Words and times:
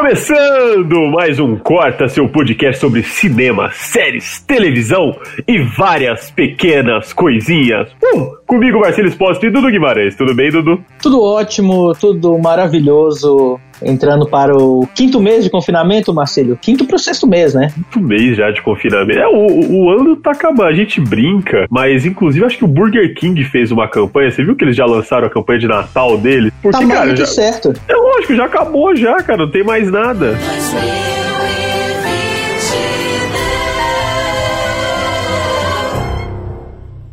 Começando 0.00 1.10
mais 1.10 1.38
um 1.38 1.58
Corta, 1.58 2.08
seu 2.08 2.26
podcast 2.26 2.80
sobre 2.80 3.02
cinema, 3.02 3.70
séries, 3.70 4.40
televisão 4.40 5.14
e 5.46 5.58
várias 5.58 6.30
pequenas 6.30 7.12
coisinhas. 7.12 7.90
Uh, 8.02 8.34
comigo, 8.46 8.80
Marcelo 8.80 9.08
Espósito 9.08 9.44
e 9.44 9.50
Dudu 9.50 9.70
Guimarães. 9.70 10.16
Tudo 10.16 10.34
bem, 10.34 10.50
Dudu? 10.50 10.82
Tudo 11.02 11.22
ótimo, 11.22 11.92
tudo 11.94 12.38
maravilhoso. 12.38 13.60
Entrando 13.82 14.26
para 14.26 14.56
o 14.56 14.86
quinto 14.94 15.20
mês 15.20 15.44
de 15.44 15.50
confinamento, 15.50 16.12
Marcelo. 16.12 16.56
Quinto 16.56 16.84
pro 16.84 16.98
sexto 16.98 17.26
mês, 17.26 17.54
né? 17.54 17.72
Quinto 17.74 18.00
mês 18.00 18.36
já 18.36 18.50
de 18.50 18.62
confinamento. 18.62 19.18
É, 19.18 19.28
o, 19.28 19.72
o 19.72 19.90
ano 19.90 20.16
tá 20.16 20.32
acabando, 20.32 20.68
a 20.68 20.74
gente 20.74 21.00
brinca, 21.00 21.66
mas 21.70 22.04
inclusive 22.04 22.44
acho 22.44 22.58
que 22.58 22.64
o 22.64 22.68
Burger 22.68 23.14
King 23.14 23.42
fez 23.44 23.70
uma 23.70 23.88
campanha. 23.88 24.30
Você 24.30 24.42
viu 24.44 24.56
que 24.56 24.64
eles 24.64 24.76
já 24.76 24.86
lançaram 24.86 25.26
a 25.26 25.30
campanha 25.30 25.60
de 25.60 25.68
Natal 25.68 26.16
deles? 26.18 26.52
Porque, 26.62 26.78
tá 26.78 26.86
cara, 26.86 27.06
muito 27.06 27.18
já, 27.18 27.26
certo. 27.26 27.72
é 27.88 27.94
lógico, 27.94 28.34
já 28.34 28.44
acabou 28.44 28.94
já, 28.94 29.16
cara, 29.22 29.38
não 29.38 29.50
tem 29.50 29.64
mais 29.64 29.90
nada. 29.90 30.36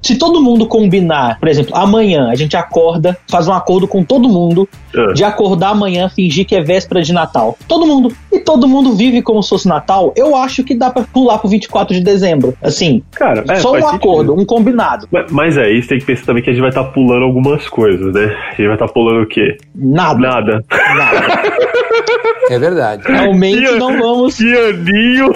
Se 0.08 0.18
todo 0.18 0.42
mundo 0.42 0.66
combinar, 0.68 1.38
por 1.38 1.50
exemplo, 1.50 1.76
amanhã 1.76 2.30
a 2.30 2.36
gente 2.36 2.56
acorda, 2.56 3.18
faz 3.30 3.46
um 3.46 3.52
acordo 3.52 3.90
com 3.90 4.06
todo 4.06 4.30
mundo 4.30 4.66
Ah. 4.98 5.12
de 5.14 5.22
acordar 5.22 5.72
amanhã, 5.72 6.08
fingir 6.08 6.46
que 6.46 6.56
é 6.56 6.62
véspera 6.64 7.02
de 7.02 7.12
Natal. 7.12 7.58
Todo 7.68 7.86
mundo. 7.86 8.16
E 8.32 8.40
todo 8.40 8.70
mundo 8.70 8.94
vive 8.96 9.22
como 9.22 9.44
se 9.44 9.50
fosse 9.50 9.68
Natal. 9.68 10.14
Eu 10.16 10.34
acho 10.34 10.64
que 10.64 10.74
dá 10.74 10.90
pra 10.90 11.04
pular 11.04 11.40
pro 11.40 11.50
24 11.50 11.94
de 11.94 12.00
dezembro. 12.00 12.54
Assim, 12.62 13.04
Cara, 13.12 13.44
é, 13.50 13.56
só 13.58 13.72
um 13.74 13.82
sentido. 13.82 13.96
acordo, 13.96 14.34
um 14.34 14.46
combinado. 14.46 15.10
Mas, 15.12 15.30
mas 15.30 15.58
é, 15.58 15.70
isso 15.72 15.90
tem 15.90 16.00
que 16.00 16.06
pensar 16.06 16.26
também 16.28 16.42
que 16.42 16.50
a 16.50 16.54
gente 16.54 16.62
vai 16.62 16.70
estar 16.70 16.86
pulando 16.86 17.24
algumas 17.26 17.68
coisas, 17.68 18.14
né? 18.14 18.34
A 18.48 18.56
gente 18.56 18.66
vai 18.68 18.76
estar 18.76 18.88
pulando 18.88 19.24
o 19.24 19.28
quê? 19.28 19.58
Nada. 19.76 20.18
Nada. 20.20 20.66
Nada. 20.72 21.28
É 22.50 22.58
verdade. 22.60 23.04
Realmente 23.06 23.72
não 23.78 23.98
vamos. 23.98 24.38
Pianinho 24.38 25.32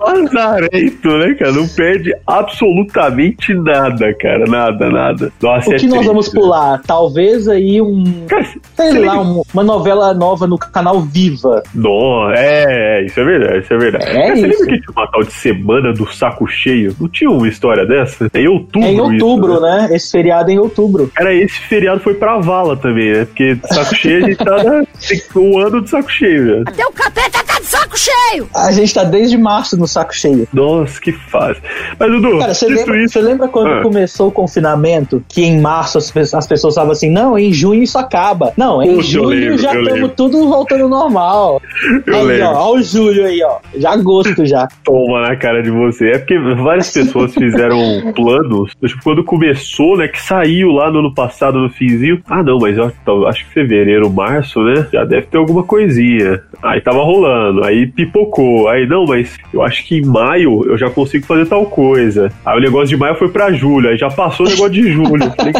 lazarento, 0.00 1.08
né, 1.18 1.34
cara? 1.34 1.52
Não 1.52 1.66
perde 1.68 2.14
absolutamente 2.26 3.54
nada, 3.54 4.14
cara. 4.14 4.44
Nada, 4.46 4.90
nada. 4.90 5.32
Nossa, 5.42 5.70
O 5.70 5.74
é 5.74 5.78
que 5.78 5.86
nós 5.86 5.94
triste, 5.98 6.06
vamos 6.06 6.32
né? 6.32 6.40
pular? 6.40 6.82
Talvez 6.86 7.48
aí 7.48 7.80
um. 7.80 8.04
Cara, 8.28 8.44
Sei 8.44 8.90
você 8.92 8.98
lá, 9.00 9.20
um- 9.20 9.42
uma 9.52 9.62
novela 9.62 10.14
nova 10.14 10.46
no 10.46 10.58
canal 10.58 11.00
Viva. 11.00 11.62
Não, 11.74 12.30
é, 12.30 13.00
é, 13.00 13.04
isso 13.04 13.18
é 13.20 13.24
verdade, 13.24 13.58
isso 13.58 13.74
é 13.74 13.76
verdade. 13.78 14.04
É 14.06 14.12
Cara, 14.12 14.26
você 14.36 14.46
isso. 14.48 14.60
lembra 14.62 14.66
que 14.76 14.80
tinha 14.82 14.92
uma 14.96 15.06
tal 15.10 15.22
de 15.22 15.32
Semana 15.32 15.92
do 15.92 16.06
Saco 16.12 16.46
Cheio? 16.46 16.94
Não 17.00 17.08
tinha 17.08 17.30
uma 17.30 17.48
história 17.48 17.86
dessa? 17.86 18.28
É 18.32 18.40
em 18.40 18.48
outubro. 18.48 18.88
É 18.88 18.92
em 18.92 19.00
outubro, 19.00 19.52
isso, 19.54 19.62
né? 19.62 19.88
Esse 19.92 20.10
feriado 20.12 20.50
é 20.50 20.54
em 20.54 20.58
outubro. 20.58 21.10
Cara, 21.14 21.34
esse 21.34 21.58
feriado 21.60 22.00
foi 22.00 22.14
pra 22.14 22.38
vala 22.38 22.76
também, 22.76 23.12
né? 23.12 23.24
Porque 23.24 23.56
saco 23.64 23.94
cheio 23.94 24.24
a 24.24 24.28
gente 24.28 24.36
tá 24.38 24.62
na, 24.62 24.84
tem 25.08 25.20
um 25.36 25.58
ano 25.74 25.82
de 25.82 25.90
saco 25.90 26.10
cheio, 26.10 26.44
velho. 26.46 26.64
Até 26.66 26.86
o 26.86 26.92
capeta 26.92 27.44
tá 27.44 27.53
de 27.60 27.66
saco 27.66 27.98
cheio! 27.98 28.48
A 28.54 28.72
gente 28.72 28.92
tá 28.94 29.04
desde 29.04 29.36
março 29.38 29.76
no 29.76 29.86
saco 29.86 30.14
cheio. 30.14 30.46
Nossa, 30.52 31.00
que 31.00 31.12
fase. 31.12 31.60
Mas, 31.98 32.10
Dudu, 32.10 32.38
Cara, 32.38 32.54
você 32.54 32.66
lembra, 32.66 33.02
isso, 33.02 33.12
você 33.14 33.20
lembra 33.20 33.48
quando 33.48 33.68
Ah. 33.68 33.82
começou 33.82 34.28
o 34.28 34.32
confinamento? 34.32 35.22
Que 35.28 35.42
em 35.44 35.60
março 35.60 35.98
as, 35.98 36.12
as 36.34 36.46
pessoas 36.46 36.74
estavam 36.74 36.92
assim, 36.92 37.10
não, 37.10 37.38
em 37.38 37.52
junho 37.52 37.82
isso 37.82 37.98
acaba. 37.98 38.52
Não, 38.56 38.82
em 38.82 38.96
Puxa, 38.96 39.18
eu 39.18 39.22
julho 39.24 39.28
lembro, 39.40 39.58
já 39.58 39.80
estamos 39.80 40.12
tudo 40.16 40.48
voltando 40.48 40.84
ao 40.84 40.88
normal. 40.90 41.60
Eu 42.06 42.14
aí, 42.16 42.24
lembro. 42.24 42.46
ó, 42.46 42.70
ó 42.70 42.74
o 42.74 42.82
julho 42.82 43.24
aí, 43.26 43.42
ó. 43.42 43.58
Já 43.76 43.92
agosto 43.92 44.44
já. 44.46 44.68
toma 44.84 45.22
na 45.22 45.36
cara 45.36 45.62
de 45.62 45.70
você. 45.70 46.10
É 46.10 46.18
porque 46.18 46.38
várias 46.38 46.90
pessoas 46.90 47.32
fizeram 47.34 47.78
planos. 48.14 48.72
Tipo, 48.84 49.02
quando 49.02 49.24
começou, 49.24 49.96
né? 49.96 50.08
Que 50.08 50.20
saiu 50.20 50.68
lá 50.70 50.90
no 50.90 50.98
ano 51.00 51.14
passado, 51.14 51.58
no 51.58 51.70
finzinho. 51.70 52.20
Ah, 52.28 52.42
não, 52.42 52.58
mas 52.58 52.76
ó, 52.78 52.90
acho 53.28 53.44
que 53.46 53.52
fevereiro, 53.52 54.10
março, 54.10 54.60
né? 54.62 54.86
Já 54.92 55.04
deve 55.04 55.26
ter 55.26 55.38
alguma 55.38 55.62
coisinha. 55.62 56.42
Aí 56.62 56.80
tava 56.80 57.02
rolando, 57.02 57.43
aí 57.64 57.86
pipocou. 57.86 58.68
Aí, 58.68 58.86
não, 58.86 59.04
mas 59.06 59.36
eu 59.52 59.62
acho 59.62 59.84
que 59.86 59.96
em 59.98 60.04
maio 60.04 60.64
eu 60.66 60.76
já 60.78 60.90
consigo 60.90 61.26
fazer 61.26 61.46
tal 61.46 61.66
coisa. 61.66 62.30
Aí 62.44 62.58
o 62.58 62.60
negócio 62.60 62.88
de 62.88 62.96
maio 62.96 63.14
foi 63.16 63.28
pra 63.28 63.52
julho, 63.52 63.88
aí 63.88 63.96
já 63.96 64.08
passou 64.10 64.46
o 64.46 64.48
negócio 64.48 64.72
de 64.72 64.92
julho. 64.92 65.32
Falei, 65.36 65.52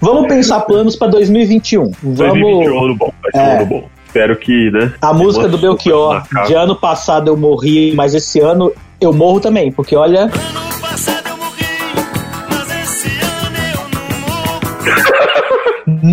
Vamos 0.00 0.28
pensar 0.28 0.60
planos 0.60 0.96
pra 0.96 1.08
2021. 1.08 1.90
2021 2.02 2.64
Vamos. 2.64 2.84
ano 2.84 2.94
bom, 2.96 3.12
vai 3.22 3.32
ser 3.32 3.38
um 3.38 3.42
É. 3.42 3.56
ano 3.56 3.66
bom. 3.66 3.88
Espero 4.06 4.36
que, 4.36 4.70
né? 4.70 4.92
A 5.02 5.12
música 5.12 5.46
do 5.46 5.58
Belchior. 5.58 6.22
De 6.46 6.54
ano 6.54 6.74
passado 6.74 7.28
eu 7.28 7.36
morri, 7.36 7.92
mas 7.94 8.14
esse 8.14 8.40
ano 8.40 8.72
eu 9.00 9.12
morro 9.12 9.40
também, 9.40 9.70
porque 9.70 9.94
olha. 9.94 10.30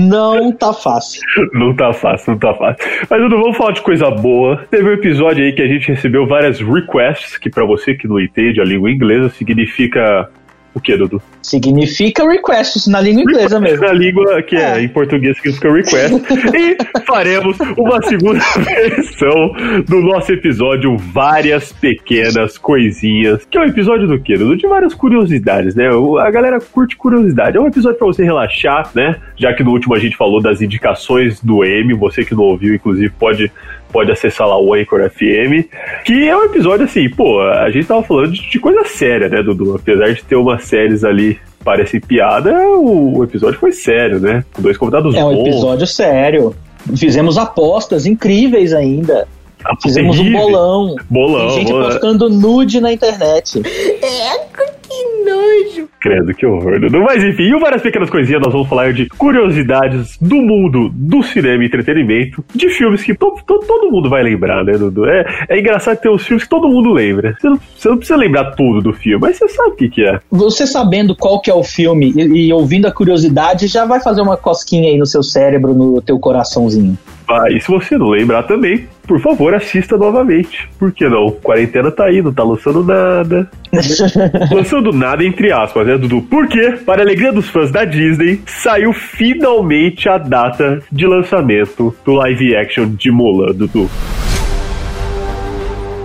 Não 0.08 0.52
tá 0.52 0.74
fácil. 0.74 1.22
Não 1.54 1.76
tá 1.76 1.94
fácil, 1.94 2.32
não 2.32 2.40
tá 2.40 2.54
fácil. 2.54 2.86
Mas 3.10 3.22
Dudu, 3.22 3.38
vamos 3.38 3.58
falar 3.58 3.72
de 3.72 3.82
coisa 3.82 4.10
boa. 4.10 4.66
Teve 4.70 4.90
um 4.90 4.94
episódio 4.94 5.44
aí 5.44 5.54
que 5.54 5.62
a 5.62 5.68
gente 5.68 5.88
recebeu 5.88 6.28
várias 6.28 6.60
requests, 6.60 7.38
que 7.38 7.50
pra 7.50 7.66
você 7.66 7.96
que 7.96 8.08
não 8.08 8.20
entende 8.20 8.62
a 8.62 8.66
língua 8.66 8.92
inglesa, 8.92 9.30
significa 9.30 10.30
o 10.76 10.80
que, 10.82 10.96
Dudu? 10.98 11.22
Significa 11.42 12.28
requests 12.28 12.88
na 12.88 13.00
língua 13.00 13.22
inglesa 13.22 13.60
mesmo. 13.60 13.86
Na 13.86 13.94
língua 13.94 14.42
que 14.42 14.56
é, 14.56 14.80
É. 14.80 14.82
em 14.82 14.88
português 14.88 15.38
significa 15.38 15.72
request. 15.72 16.14
e 16.56 17.02
faremos 17.06 17.58
uma 17.78 18.02
segunda 18.02 18.40
versão 18.64 19.52
do 19.88 20.02
nosso 20.02 20.32
episódio 20.32 20.98
Várias 20.98 21.72
Pequenas 21.72 22.58
Coisinhas. 22.58 23.46
Que 23.50 23.58
é 23.58 23.62
um 23.62 23.66
episódio 23.66 24.08
do 24.08 24.20
quê, 24.20 24.36
Dudu? 24.38 24.56
De 24.58 24.68
várias 24.68 24.94
curiosidades, 24.94 25.76
né? 25.76 25.90
A 26.22 26.32
galera 26.32 26.60
curte 26.60 26.96
curiosidade. 26.96 27.58
É 27.58 27.62
um 27.62 27.68
episódio 27.68 27.98
pra 27.98 28.08
você 28.08 28.24
relaxar, 28.24 28.90
né? 28.96 29.18
Já 29.38 29.54
que 29.54 29.64
no 29.64 29.72
último 29.72 29.94
a 29.96 30.00
gente 30.00 30.16
falou 30.18 30.42
das 30.42 30.62
indicações 30.62 31.40
do 31.42 31.64
M, 31.64 31.94
você 31.94 32.26
que 32.26 32.34
não 32.34 32.44
ouviu, 32.44 32.74
inclusive, 32.74 33.10
pode 33.20 33.52
pode 33.94 34.12
acessar 34.12 34.48
lá 34.48 34.60
o 34.60 34.74
Anchor 34.74 35.10
FM, 35.10 35.70
que 36.04 36.28
é 36.28 36.36
um 36.36 36.44
episódio 36.44 36.86
assim, 36.86 37.08
pô, 37.10 37.40
a 37.42 37.70
gente 37.70 37.86
tava 37.88 38.04
falando 38.04 38.32
de, 38.34 38.50
de 38.50 38.60
coisa 38.60 38.84
séria, 38.86 39.30
né, 39.30 39.42
Dudu? 39.44 39.76
Apesar 39.76 40.12
de 40.12 40.24
ter 40.24 40.36
umas 40.36 40.66
séries 40.66 41.04
ali 41.06 41.40
parecem 41.64 42.02
piada, 42.02 42.52
o, 42.68 43.24
episódio 43.24 43.58
foi 43.60 43.72
sério, 43.72 44.20
né? 44.20 44.44
Com 44.54 44.62
dois 44.62 44.76
convidados 44.78 45.16
É 45.16 45.24
um 45.24 45.34
bons. 45.36 45.48
episódio 45.48 45.88
sério. 45.88 46.54
Fizemos 46.98 47.38
apostas 47.38 48.06
incríveis 48.06 48.74
ainda. 48.74 49.26
Ah, 49.64 49.74
Fizemos 49.82 50.20
um 50.20 50.24
terrível. 50.24 50.42
bolão. 50.42 50.96
Bolão, 51.10 51.48
Tem 51.48 51.60
gente 51.60 51.72
bolão. 51.72 51.90
postando 51.90 52.30
nude 52.30 52.82
na 52.82 52.92
internet. 52.92 53.62
Eco, 53.62 54.74
que 54.94 55.30
nojo! 55.30 55.90
Credo, 56.00 56.34
que 56.34 56.46
horror, 56.46 56.80
Dudu. 56.80 57.00
Mas 57.02 57.24
enfim, 57.24 57.44
e 57.44 57.60
várias 57.60 57.82
pequenas 57.82 58.10
coisinhas, 58.10 58.42
nós 58.42 58.52
vamos 58.52 58.68
falar 58.68 58.94
de 58.94 59.08
curiosidades 59.10 60.18
do 60.20 60.36
mundo 60.36 60.90
do 60.94 61.24
cinema 61.24 61.64
e 61.64 61.68
entretenimento, 61.68 62.44
de 62.54 62.70
filmes 62.70 63.04
que 63.04 63.14
to, 63.16 63.36
to- 63.46 63.60
todo 63.60 63.92
mundo 63.92 64.10
vai 64.10 64.22
lembrar, 64.24 64.64
né, 64.64 64.74
Dudu? 64.74 65.06
É, 65.06 65.46
é 65.50 65.60
engraçado 65.60 65.98
ter 66.00 66.10
uns 66.10 66.26
filmes 66.26 66.44
que 66.44 66.50
todo 66.50 66.68
mundo 66.68 66.92
lembra. 66.92 67.36
Você 67.40 67.50
não, 67.50 67.60
você 67.78 67.90
não 67.90 67.98
precisa 67.98 68.18
lembrar 68.18 68.52
tudo 68.52 68.82
do 68.82 68.94
filme, 68.94 69.20
mas 69.22 69.38
você 69.38 69.48
sabe 69.48 69.70
o 69.70 69.76
que, 69.76 69.90
que 69.90 70.04
é. 70.06 70.20
Você 70.30 70.68
sabendo 70.68 71.16
qual 71.16 71.40
que 71.42 71.50
é 71.50 71.54
o 71.54 71.64
filme 71.64 72.14
e, 72.16 72.48
e 72.48 72.54
ouvindo 72.54 72.86
a 72.86 72.92
curiosidade, 72.92 73.68
já 73.68 73.86
vai 73.86 74.02
fazer 74.02 74.22
uma 74.22 74.38
cosquinha 74.38 74.90
aí 74.90 74.98
no 74.98 75.06
seu 75.06 75.24
cérebro, 75.24 75.74
no 75.74 76.02
teu 76.02 76.20
coraçãozinho. 76.20 76.98
Ah, 77.28 77.50
e 77.50 77.60
se 77.60 77.68
você 77.68 77.98
não 77.98 78.10
lembrar 78.10 78.44
também, 78.44 78.88
por 79.08 79.20
favor, 79.20 79.54
assista 79.54 79.98
novamente. 79.98 80.70
Por 80.78 80.92
que 80.92 81.08
não? 81.08 81.32
Quarentena 81.32 81.92
tá 81.92 82.06
aí, 82.06 82.22
não 82.22 82.34
tá 82.34 82.44
lançando 82.44 82.84
nada. 82.84 83.50
lançando 84.52 84.92
nada, 84.92 85.24
entre 85.24 85.52
aspas, 85.52 85.88
né, 85.88 85.98
Dudu? 85.98 86.22
Porque, 86.22 86.72
para 86.86 87.02
a 87.02 87.06
alegria 87.06 87.32
dos 87.32 87.50
fãs 87.50 87.72
da 87.72 87.86
Disney, 87.86 88.42
saiu 88.46 88.94
finalmente 88.94 90.08
a 90.10 90.18
data 90.18 90.82
de 90.92 91.06
lançamento 91.06 91.96
do 92.06 92.14
live 92.14 92.56
action 92.56 92.90
de 92.90 93.12
Mulan, 93.12 93.54
Dudu. 93.54 93.90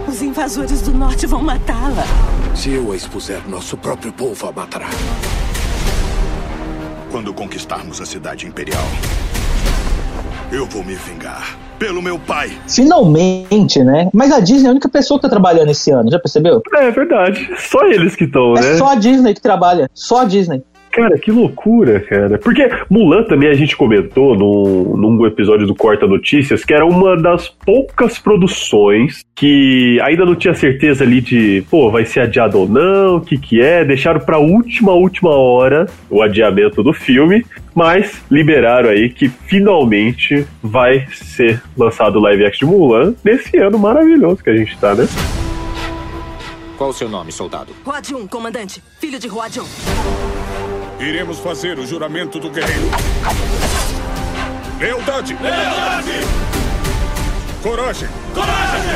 Os 0.07 0.23
invasores 0.23 0.83
do 0.83 0.93
norte 0.93 1.27
vão 1.27 1.43
matá-la. 1.43 2.05
Se 2.55 2.73
eu 2.73 2.91
a 2.93 2.97
expuser, 2.97 3.41
nosso 3.49 3.77
próprio 3.77 4.13
povo 4.13 4.49
a 4.49 4.53
matará. 4.53 4.89
Quando 7.11 7.33
conquistarmos 7.33 8.01
a 8.01 8.07
cidade 8.07 8.47
imperial, 8.47 8.85
eu 10.53 10.65
vou 10.67 10.83
me 10.85 10.95
vingar 10.95 11.57
pelo 11.79 12.03
meu 12.03 12.19
pai. 12.19 12.51
Finalmente, 12.69 13.83
né? 13.85 14.09
Mas 14.13 14.33
a 14.33 14.41
Disney 14.41 14.67
é 14.67 14.69
a 14.69 14.73
única 14.73 14.89
pessoa 14.89 15.19
que 15.19 15.23
tá 15.23 15.29
trabalhando 15.29 15.71
esse 15.71 15.91
ano, 15.91 16.11
já 16.11 16.19
percebeu? 16.19 16.63
É 16.75 16.91
verdade. 16.91 17.49
Só 17.57 17.85
eles 17.87 18.17
que 18.17 18.25
estão, 18.25 18.55
É 18.57 18.61
né? 18.61 18.75
só 18.75 18.93
a 18.93 18.95
Disney 18.97 19.35
que 19.35 19.41
trabalha. 19.41 19.89
Só 19.95 20.23
a 20.23 20.25
Disney. 20.25 20.63
Cara, 20.91 21.17
que 21.19 21.31
loucura, 21.31 22.01
cara. 22.01 22.39
Porque 22.39 22.69
Mulan 22.91 23.23
também 23.25 23.49
a 23.51 23.55
gente 23.55 23.77
comentou 23.77 24.35
num, 24.35 24.97
num 24.97 25.27
episódio 25.27 25.67
do 25.67 25.75
Corta 25.75 26.07
Notícias 26.07 26.65
que 26.65 26.75
era 26.75 26.85
uma 26.85 27.17
das 27.17 27.47
poucas 27.49 28.19
produções 28.19 29.23
que 29.37 30.01
ainda 30.03 30.25
não 30.25 30.35
tinha 30.35 30.55
certeza 30.55 31.05
ali 31.05 31.21
de, 31.21 31.63
pô, 31.71 31.91
vai 31.91 32.05
ser 32.05 32.21
adiado 32.21 32.59
ou 32.59 32.69
não, 32.69 33.17
o 33.17 33.21
que 33.21 33.39
que 33.39 33.61
é. 33.61 33.85
Deixaram 33.85 34.19
pra 34.19 34.39
última, 34.39 34.93
última 34.93 35.31
hora 35.31 35.87
o 36.11 36.23
adiamento 36.23 36.83
do 36.83 36.93
filme, 36.93 37.45
mas 37.79 38.21
liberaram 38.29 38.91
aí 38.91 39.09
que 39.09 39.29
finalmente 39.29 40.45
vai 40.61 41.07
ser 41.13 41.63
lançado 41.77 42.17
o 42.17 42.21
live 42.21 42.45
action 42.45 42.69
de 42.69 42.75
Mulan 42.75 43.15
nesse 43.23 43.57
ano 43.57 43.79
maravilhoso 43.79 44.43
que 44.43 44.51
a 44.51 44.57
gente 44.57 44.77
tá, 44.79 44.97
né? 44.97 45.07
Qual 46.77 46.91
o 46.91 46.93
seu 46.93 47.09
nome, 47.09 47.31
soldado? 47.31 47.73
Huadium, 47.87 48.27
comandante. 48.27 48.83
Filho 48.99 49.17
de 49.21 49.29
Huadium. 49.29 49.65
Iremos 50.99 51.39
fazer 51.39 51.79
o 51.79 51.87
juramento 51.87 52.41
do 52.41 52.51
guerreiro. 52.51 52.91
Lealdade! 54.81 55.37
Lealdade! 55.41 56.11
Coragem! 57.63 58.09
Coragem! 58.35 58.91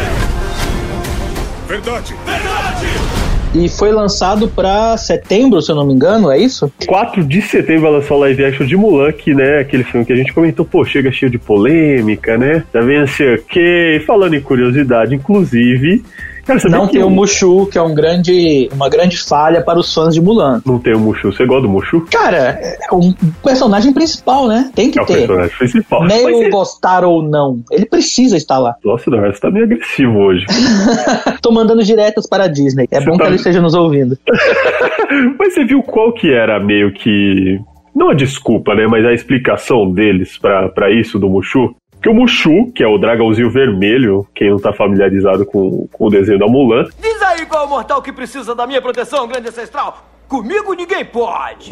Verdade! 1.69 2.15
Verdade! 2.25 3.32
E 3.55 3.69
foi 3.69 3.93
lançado 3.93 4.49
pra 4.49 4.97
setembro, 4.97 5.61
se 5.61 5.71
eu 5.71 5.77
não 5.77 5.87
me 5.87 5.93
engano, 5.93 6.31
é 6.31 6.39
isso? 6.39 6.73
4 6.87 7.23
de 7.23 7.43
setembro 7.43 7.83
vai 7.83 7.93
lançar 7.93 8.17
live 8.17 8.45
action 8.47 8.67
de 8.67 8.77
Mulan, 8.77 9.13
que, 9.13 9.35
né, 9.35 9.59
aquele 9.59 9.85
filme 9.85 10.07
que 10.07 10.13
a 10.13 10.17
gente 10.17 10.33
comentou, 10.33 10.65
pô, 10.65 10.85
chega 10.85 11.13
cheio 11.13 11.31
de 11.31 11.39
polêmica, 11.39 12.39
né? 12.39 12.65
Já 12.73 12.81
vem 12.81 13.01
não 13.01 13.07
sei 13.07 13.35
o 13.35 13.43
quê. 13.43 14.03
Falando 14.07 14.35
em 14.35 14.41
curiosidade, 14.41 15.15
inclusive. 15.15 16.03
Cara, 16.45 16.59
Não 16.69 16.87
que 16.87 16.95
tem 16.95 17.03
o 17.03 17.07
o- 17.07 17.11
Mushu, 17.11 17.67
que 17.67 17.79
é 17.79 17.83
um 17.83 17.95
grande, 17.95 18.69
uma 18.73 18.89
grande 18.89 19.17
falha 19.19 19.63
para 19.63 19.79
os 19.79 19.93
fãs 19.95 20.13
de 20.15 20.21
Mulan. 20.21 20.61
Não 20.67 20.79
tem 20.79 20.95
o 20.95 20.99
Mushu. 20.99 21.33
Você 21.33 21.47
gosta 21.47 21.63
do 21.63 21.69
Mushu? 21.69 22.05
Cara, 22.11 22.59
é 22.61 22.93
um 22.93 23.13
personagem 23.45 23.93
principal, 23.93 24.49
né? 24.49 24.71
Tem 24.75 24.91
que 24.91 24.99
É 24.99 25.03
o 25.03 25.07
ter. 25.07 25.19
personagem 25.19 25.57
principal. 25.57 26.01
Mas 26.01 26.09
Nem 26.15 26.23
você- 26.23 26.47
o 26.47 26.51
gostar 26.51 27.05
ou 27.05 27.23
não. 27.23 27.61
Ele 27.71 27.87
precisa 27.87 28.37
estar 28.37 28.59
lá. 28.59 28.75
Nossa, 28.85 29.09
Eduardo, 29.09 29.35
você 29.35 29.41
tá 29.41 29.51
meio 29.51 29.65
agressivo 29.67 30.19
hoje. 30.19 30.47
Tô 31.41 31.53
mandando 31.53 31.83
diretas 31.85 32.27
para 32.27 32.45
a 32.45 32.49
Disney. 32.49 32.89
É 32.91 33.01
bom 33.01 33.13
que 33.13 33.19
tá- 33.19 33.27
ele 33.27 33.37
esteja 33.37 33.61
nos 33.61 33.75
ouvindo. 33.75 34.19
Mas 35.39 35.55
você 35.55 35.65
viu 35.65 35.83
qual 35.83 36.13
que 36.13 36.33
era 36.33 36.59
meio 36.59 36.93
que. 36.93 37.59
Não 37.95 38.09
a 38.11 38.15
desculpa, 38.15 38.75
né? 38.75 38.87
Mas 38.87 39.05
a 39.05 39.13
explicação 39.13 39.91
deles 39.93 40.39
pra 40.39 40.91
isso 40.91 41.19
do 41.19 41.29
Mushu? 41.29 41.75
Que 42.03 42.09
o 42.09 42.15
Mushu, 42.15 42.73
que 42.75 42.83
é 42.83 42.87
o 42.87 42.99
dragãozinho 42.99 43.49
vermelho, 43.49 44.27
quem 44.35 44.51
não 44.51 44.59
tá 44.59 44.73
familiarizado 44.73 45.47
com, 45.47 45.87
com 45.93 46.07
o 46.07 46.11
desenho 46.11 46.39
da 46.39 46.49
Mulan, 46.49 46.85
Diz 47.01 47.23
aí 47.23 47.47
qual 47.47 47.63
é 47.63 47.67
o 47.67 47.69
mortal 47.71 48.03
que 48.03 48.13
precisa 48.13 48.57
da 48.57 48.67
minha 48.67 48.83
proteção, 48.83 49.29
grande 49.29 49.49
ancestral. 49.49 50.05
Comigo 50.27 50.75
ninguém 50.75 51.05
pode. 51.05 51.71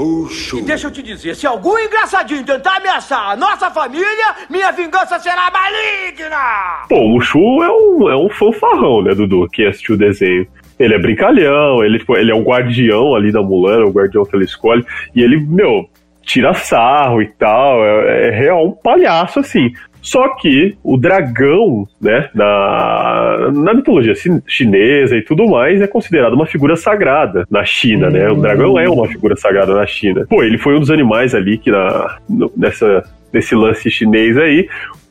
E 0.55 0.62
deixa 0.62 0.87
eu 0.87 0.91
te 0.93 1.03
dizer, 1.03 1.35
se 1.35 1.47
algum 1.47 1.77
engraçadinho 1.79 2.44
tentar 2.44 2.77
ameaçar 2.77 3.31
a 3.31 3.37
nossa 3.37 3.71
família, 3.71 4.37
minha 4.49 4.71
vingança 4.71 5.19
será 5.19 5.50
maligna! 5.50 6.87
Pô, 6.88 6.97
o 6.97 7.09
Mushu 7.09 7.62
é 7.65 7.71
um, 7.71 8.11
é 8.11 8.17
um 8.17 8.29
fanfarrão, 8.29 9.03
né, 9.03 9.15
Dudu, 9.15 9.49
que 9.50 9.67
assistiu 9.67 9.97
o 9.97 9.99
desenho. 9.99 10.47
Ele 10.79 10.94
é 10.94 10.99
brincalhão, 10.99 11.82
ele, 11.82 11.99
tipo, 11.99 12.17
ele 12.17 12.31
é 12.31 12.35
o 12.35 12.43
guardião 12.43 13.17
ali 13.17 13.32
da 13.32 13.43
Mulan, 13.43 13.81
é 13.81 13.85
o 13.85 13.91
guardião 13.91 14.25
que 14.25 14.37
ela 14.37 14.44
escolhe, 14.44 14.85
e 15.15 15.23
ele, 15.23 15.38
meu, 15.38 15.88
tira 16.23 16.55
sarro 16.55 17.21
e 17.21 17.27
tal, 17.27 17.85
é, 17.85 18.29
é 18.29 18.31
real 18.31 18.65
um 18.65 18.73
palhaço, 18.73 19.41
assim. 19.41 19.73
Só 20.02 20.37
que 20.37 20.76
o 20.82 20.97
dragão, 20.97 21.87
né, 22.00 22.29
na, 22.35 23.50
na 23.52 23.75
mitologia 23.75 24.14
chinesa 24.47 25.17
e 25.17 25.23
tudo 25.23 25.47
mais, 25.49 25.81
é 25.81 25.87
considerado 25.87 26.32
uma 26.35 26.47
figura 26.47 26.76
sagrada 26.76 27.47
na 27.50 27.64
China, 27.64 28.08
né? 28.11 28.29
O 28.31 28.37
dragão 28.37 28.79
é 28.79 28.88
uma 28.88 29.06
figura 29.06 29.37
sagrada 29.37 29.75
na 29.75 29.87
China. 29.87 30.26
Pô, 30.29 30.43
ele 30.43 30.58
foi 30.58 30.76
um 30.76 30.81
dos 30.81 30.91
animais 30.91 31.35
ali 31.35 31.58
que 31.58 31.70
na, 31.70 32.17
no- 32.29 32.50
nessa, 32.56 33.05
nesse 33.32 33.55
lance 33.55 33.91
chinês 33.91 34.37
aí, 34.37 34.69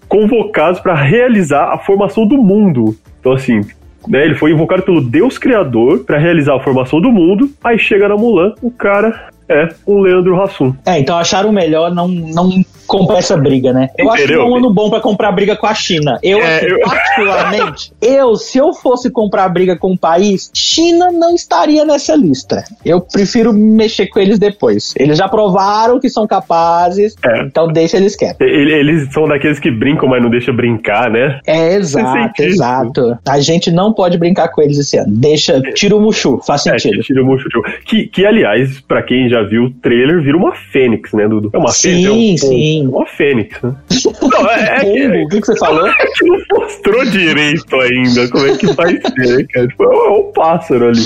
convocados 0.07 0.79
para 0.79 0.95
realizar 0.95 1.71
a 1.71 1.77
formação 1.77 2.25
do 2.25 2.37
mundo. 2.37 2.95
Então, 3.19 3.33
assim, 3.33 3.61
né, 4.07 4.25
ele 4.25 4.35
foi 4.35 4.51
invocado 4.51 4.81
pelo 4.81 5.01
Deus 5.01 5.37
Criador 5.37 5.99
para 5.99 6.17
realizar 6.17 6.55
a 6.55 6.59
formação 6.59 6.99
do 6.99 7.11
mundo. 7.11 7.49
Aí 7.63 7.77
chega 7.77 8.07
na 8.07 8.15
Mulan, 8.15 8.53
o 8.61 8.71
cara 8.71 9.29
é 9.47 9.69
um 9.85 9.99
Leandro 9.99 10.41
Hassum. 10.41 10.73
É, 10.85 10.99
então 10.99 11.17
acharam 11.17 11.51
melhor 11.51 11.93
não, 11.93 12.07
não 12.07 12.49
comprar 12.89 13.19
essa 13.19 13.37
briga, 13.37 13.71
né? 13.71 13.89
Eu 13.97 14.09
acho 14.09 14.17
que 14.17 14.23
Entendeu? 14.25 14.41
é 14.41 14.49
um 14.49 14.55
ano 14.57 14.73
bom 14.73 14.89
pra 14.89 14.99
comprar 14.99 15.31
briga 15.31 15.55
com 15.55 15.65
a 15.67 15.73
China. 15.73 16.19
Eu, 16.21 16.39
É, 16.39 16.57
assim, 16.57 16.65
eu- 16.65 16.79
particularmente, 16.81 17.93
eu, 18.01 18.35
se 18.35 18.57
eu 18.57 18.73
fosse 18.73 19.09
comprar 19.11 19.47
briga 19.49 19.77
com 19.77 19.91
um 19.91 19.97
país, 19.97 20.49
China 20.53 21.11
não 21.11 21.33
estaria 21.35 21.85
nessa 21.85 22.15
lista. 22.15 22.63
Eu 22.83 23.01
prefiro 23.01 23.53
mexer 23.53 24.07
com 24.07 24.19
eles 24.19 24.39
depois. 24.39 24.93
Eles 24.97 25.17
já 25.17 25.27
provaram 25.29 25.99
que 25.99 26.09
são 26.09 26.25
capazes, 26.27 27.15
É. 27.23 27.43
então 27.43 27.67
deixa 27.67 27.97
eles 27.97 28.15
quietos. 28.15 28.41
Ele- 28.41 28.79
Eles 28.79 29.11
são 29.13 29.27
daqueles 29.27 29.59
que 29.59 29.69
brincam, 29.69 30.07
mas 30.09 30.21
não 30.23 30.29
deixa 30.29 30.51
brincar, 30.53 31.09
né? 31.11 31.39
É, 31.45 31.75
exato, 31.75 32.41
exato. 32.41 33.17
A 33.27 33.39
gente 33.39 33.69
não 33.71 33.93
pode 33.93 34.17
brincar 34.17 34.47
com 34.49 34.61
eles 34.61 34.77
esse 34.77 34.97
ano. 34.97 35.11
Deixa, 35.15 35.61
tira 35.73 35.95
o 35.95 36.01
Mushu, 36.01 36.39
faz 36.45 36.65
É, 36.65 36.77
sentido. 36.79 37.01
que 37.01 37.07
tira 37.07 37.21
o 37.21 37.25
Mushu. 37.25 37.47
Que, 37.85 38.07
que, 38.07 38.25
aliás, 38.25 38.79
pra 38.81 39.03
quem 39.03 39.29
já 39.29 39.43
viu 39.43 39.65
o 39.65 39.69
trailer, 39.71 40.21
vira 40.23 40.37
uma 40.37 40.53
fênix, 40.55 41.11
né, 41.13 41.27
Dudu? 41.27 41.49
É 41.53 41.57
uma 41.57 41.69
Sim, 41.71 42.03
fênix? 42.03 42.43
É 42.43 42.45
um- 42.47 42.49
sim. 42.49 42.78
Uma 42.87 43.05
fênix, 43.05 43.61
né? 43.61 43.75
Não, 44.21 44.49
é, 44.49 44.77
é 44.77 44.79
que, 44.81 45.07
o 45.23 45.27
que, 45.29 45.41
que 45.41 45.47
você 45.47 45.57
falou? 45.59 45.87
é 45.87 45.93
que 45.93 46.25
não 46.25 46.37
mostrou 46.59 47.05
direito 47.05 47.75
ainda 47.79 48.27
como 48.29 48.45
é 48.47 48.57
que 48.57 48.67
vai 48.73 48.91
ser, 49.01 49.47
cara? 49.47 49.67
Tipo, 49.67 49.83
é 49.83 49.87
um- 49.87 50.05
é 50.05 50.09
um 50.19 50.31
pássaro 50.33 50.87
ali. 50.89 51.01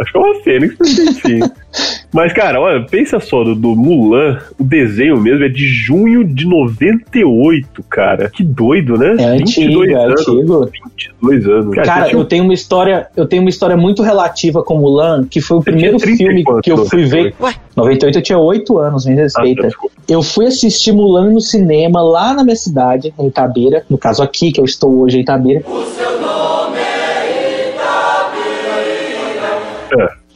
Acho 0.00 0.12
que 0.12 0.18
é 0.18 0.20
uma 0.20 0.34
fênix, 0.42 0.76
mas 0.78 0.98
enfim. 0.98 1.40
Mas, 2.12 2.32
cara, 2.32 2.60
olha, 2.60 2.84
pensa 2.86 3.20
só, 3.20 3.44
do, 3.44 3.54
do 3.54 3.76
Mulan, 3.76 4.38
o 4.58 4.64
desenho 4.64 5.20
mesmo 5.20 5.44
é 5.44 5.48
de 5.48 5.66
junho 5.66 6.24
de 6.24 6.46
98, 6.46 7.82
cara. 7.90 8.30
Que 8.30 8.42
doido, 8.42 8.96
né? 8.96 9.16
É 9.18 9.24
antigo, 9.24 9.84
é 9.84 9.94
anos. 9.94 10.20
antigo. 10.20 10.70
22 11.22 11.46
anos. 11.48 11.74
Cara, 11.74 12.04
você 12.04 12.08
tinha 12.10 12.20
eu 12.20 12.24
tenho 12.24 12.44
uma 12.44 12.54
história, 12.54 13.06
eu 13.16 13.26
tenho 13.26 13.42
uma 13.42 13.50
história 13.50 13.76
muito 13.76 14.02
relativa 14.02 14.62
com 14.62 14.78
Mulan, 14.78 15.26
que 15.28 15.40
foi 15.40 15.58
o 15.58 15.62
primeiro 15.62 15.96
tinha 15.98 16.16
30 16.16 16.24
filme 16.24 16.44
que 16.62 16.72
eu 16.72 16.86
fui 16.86 17.04
ver. 17.04 17.34
98? 17.38 17.60
98 17.76 18.18
eu 18.18 18.22
tinha 18.22 18.38
8 18.38 18.78
anos, 18.78 19.06
me 19.06 19.12
Ah, 19.12 19.16
respeita. 19.16 19.62
desculpa. 19.62 19.94
Eu 20.08 20.22
fui 20.22 20.46
assistir 20.46 20.92
Mulan 20.92 21.30
no 21.30 21.40
cinema 21.40 22.00
lá 22.00 22.32
na 22.32 22.42
minha 22.44 22.56
cidade, 22.56 23.12
em 23.18 23.26
Itabeira, 23.26 23.84
no 23.90 23.98
caso 23.98 24.22
aqui 24.22 24.52
que 24.52 24.60
eu 24.60 24.64
estou 24.64 25.00
hoje 25.00 25.18
em 25.18 25.20
Itabeira. 25.22 25.60
É. 25.60 26.85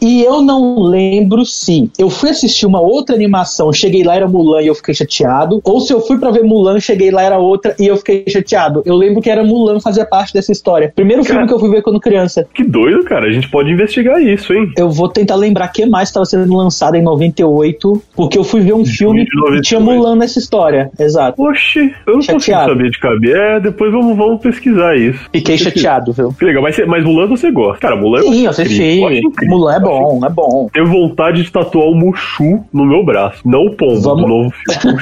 E 0.00 0.22
eu 0.22 0.40
não 0.40 0.80
lembro 0.80 1.44
se 1.44 1.90
eu 1.98 2.08
fui 2.08 2.30
assistir 2.30 2.66
uma 2.66 2.80
outra 2.80 3.14
animação, 3.14 3.72
cheguei 3.72 4.02
lá 4.02 4.14
era 4.16 4.26
Mulan 4.26 4.62
e 4.62 4.66
eu 4.68 4.74
fiquei 4.74 4.94
chateado, 4.94 5.60
ou 5.64 5.80
se 5.80 5.92
eu 5.92 6.00
fui 6.00 6.18
pra 6.18 6.30
ver 6.30 6.42
Mulan, 6.42 6.80
cheguei 6.80 7.10
lá 7.10 7.22
era 7.22 7.38
outra 7.38 7.74
e 7.78 7.86
eu 7.86 7.96
fiquei 7.96 8.24
chateado. 8.28 8.82
Eu 8.86 8.94
lembro 8.96 9.20
que 9.20 9.28
era 9.30 9.44
Mulan 9.44 9.78
fazia 9.80 10.04
parte 10.06 10.32
dessa 10.32 10.52
história. 10.52 10.92
Primeiro 10.94 11.22
filme 11.22 11.40
Cara. 11.40 11.48
que 11.48 11.54
eu 11.54 11.58
fui 11.58 11.70
ver 11.70 11.82
quando 11.82 12.00
criança. 12.00 12.46
Que 12.54 12.64
doido, 12.64 13.04
cara. 13.04 13.26
A 13.26 13.32
gente 13.32 13.50
pode 13.50 13.70
investigar 13.70 14.22
isso, 14.22 14.52
hein? 14.52 14.72
Eu 14.76 14.90
vou 14.90 15.08
tentar 15.08 15.36
lembrar 15.36 15.68
que 15.68 15.84
mais 15.86 16.08
estava 16.08 16.24
sendo 16.24 16.54
lançado 16.56 16.94
em 16.94 17.02
98, 17.02 18.02
porque 18.16 18.38
eu 18.38 18.44
fui 18.44 18.60
ver 18.60 18.72
um 18.74 18.84
filme 18.84 19.24
de 19.24 19.36
98. 19.36 19.62
que 19.62 19.68
tinha 19.68 19.80
Mulan 19.80 20.16
nessa 20.16 20.38
história. 20.38 20.90
Exato. 20.98 21.42
Oxi, 21.42 21.92
eu 22.06 22.14
não 22.14 22.22
Chateado. 22.22 22.70
saber 22.72 22.90
de 22.90 22.98
cabeça. 22.98 23.36
É, 23.36 23.60
depois 23.60 23.92
vamos, 23.92 24.16
vamos 24.16 24.40
pesquisar 24.40 24.96
isso. 24.96 25.20
Fiquei 25.32 25.56
chateado, 25.56 26.12
viu? 26.12 26.32
Que 26.32 26.44
legal, 26.44 26.62
mas, 26.62 26.76
mas 26.86 27.04
Mulan 27.04 27.26
você 27.28 27.50
gosta. 27.50 27.80
Cara, 27.80 27.96
Mulan 27.96 28.22
Sim, 28.22 28.46
assisti. 28.46 28.74
incrível, 28.74 29.10
eu 29.10 29.18
incrível. 29.18 29.56
Mulan 29.58 29.72
é 29.74 29.76
acho 29.76 29.89
bom, 29.90 30.20
é 30.26 30.28
bom. 30.30 30.68
Tenho 30.72 30.86
vontade 30.86 31.42
de 31.42 31.50
tatuar 31.50 31.86
o 31.86 31.94
Mushu 31.94 32.64
no 32.72 32.84
meu 32.84 33.04
braço. 33.04 33.40
Não 33.44 33.66
o 33.66 33.76
pombo 33.76 34.00
Vamos. 34.00 34.22
do 34.22 34.28
novo 34.28 34.50
filme. 34.80 35.00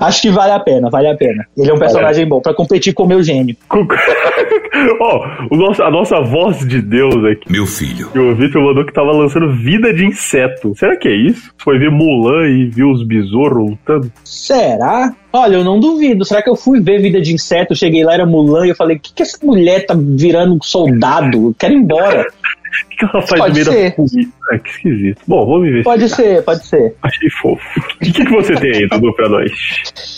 Acho 0.00 0.22
que 0.22 0.30
vale 0.30 0.52
a 0.52 0.60
pena, 0.60 0.90
vale 0.90 1.08
a 1.08 1.16
pena. 1.16 1.46
Ele 1.56 1.70
é 1.70 1.74
um 1.74 1.78
personagem 1.78 2.26
bom 2.26 2.40
pra 2.40 2.54
competir 2.54 2.92
com 2.94 3.04
o 3.04 3.08
meu 3.08 3.22
gênio. 3.22 3.56
Ó, 5.00 5.26
o 5.50 5.56
nosso, 5.56 5.82
a 5.82 5.90
nossa 5.90 6.20
voz 6.20 6.66
de 6.66 6.82
Deus 6.82 7.24
aqui. 7.24 7.50
Meu 7.50 7.66
filho. 7.66 8.08
que 8.10 8.18
O 8.18 8.34
Victor 8.34 8.62
mandou 8.62 8.84
que 8.84 8.92
tava 8.92 9.12
lançando 9.12 9.52
Vida 9.52 9.92
de 9.92 10.04
Inseto. 10.04 10.74
Será 10.76 10.96
que 10.96 11.08
é 11.08 11.14
isso? 11.14 11.52
Foi 11.62 11.78
ver 11.78 11.90
Mulan 11.90 12.48
e 12.48 12.66
viu 12.66 12.90
os 12.90 13.06
besouros 13.06 13.70
lutando? 13.70 14.10
Será? 14.24 15.14
Olha, 15.36 15.56
eu 15.56 15.64
não 15.64 15.80
duvido. 15.80 16.24
Será 16.24 16.40
que 16.40 16.48
eu 16.48 16.54
fui 16.54 16.80
ver 16.80 17.02
Vida 17.02 17.20
de 17.20 17.34
Inseto, 17.34 17.74
cheguei 17.74 18.04
lá, 18.04 18.14
era 18.14 18.24
Mulan, 18.24 18.66
e 18.66 18.68
eu 18.68 18.76
falei, 18.76 18.98
o 18.98 19.00
que, 19.00 19.12
que 19.12 19.22
essa 19.24 19.36
mulher 19.44 19.84
tá 19.84 19.92
virando 19.92 20.56
soldado? 20.62 21.48
Eu 21.48 21.54
quero 21.58 21.74
ir 21.74 21.78
embora. 21.78 22.24
O 22.84 22.88
que, 22.88 22.96
que 22.96 23.04
ela 23.04 23.22
faz 23.26 23.40
Pode 23.40 23.64
no 23.64 23.70
meio 23.72 23.82
ser. 23.82 23.90
da 23.90 23.96
comida? 23.96 24.28
Ah, 24.52 24.58
que 24.58 24.68
esquisito. 24.70 25.20
Bom, 25.26 25.46
vamos 25.46 25.70
ver. 25.70 25.82
Pode 25.84 26.08
ser, 26.08 26.42
pode 26.44 26.66
ser. 26.66 26.94
Achei 27.02 27.30
fofo. 27.30 27.62
O 27.80 27.98
que, 28.04 28.12
que 28.12 28.30
você 28.30 28.54
tem 28.56 28.74
aí, 28.76 28.88
Dudu, 28.88 29.12
pra 29.14 29.28
nós? 29.28 29.50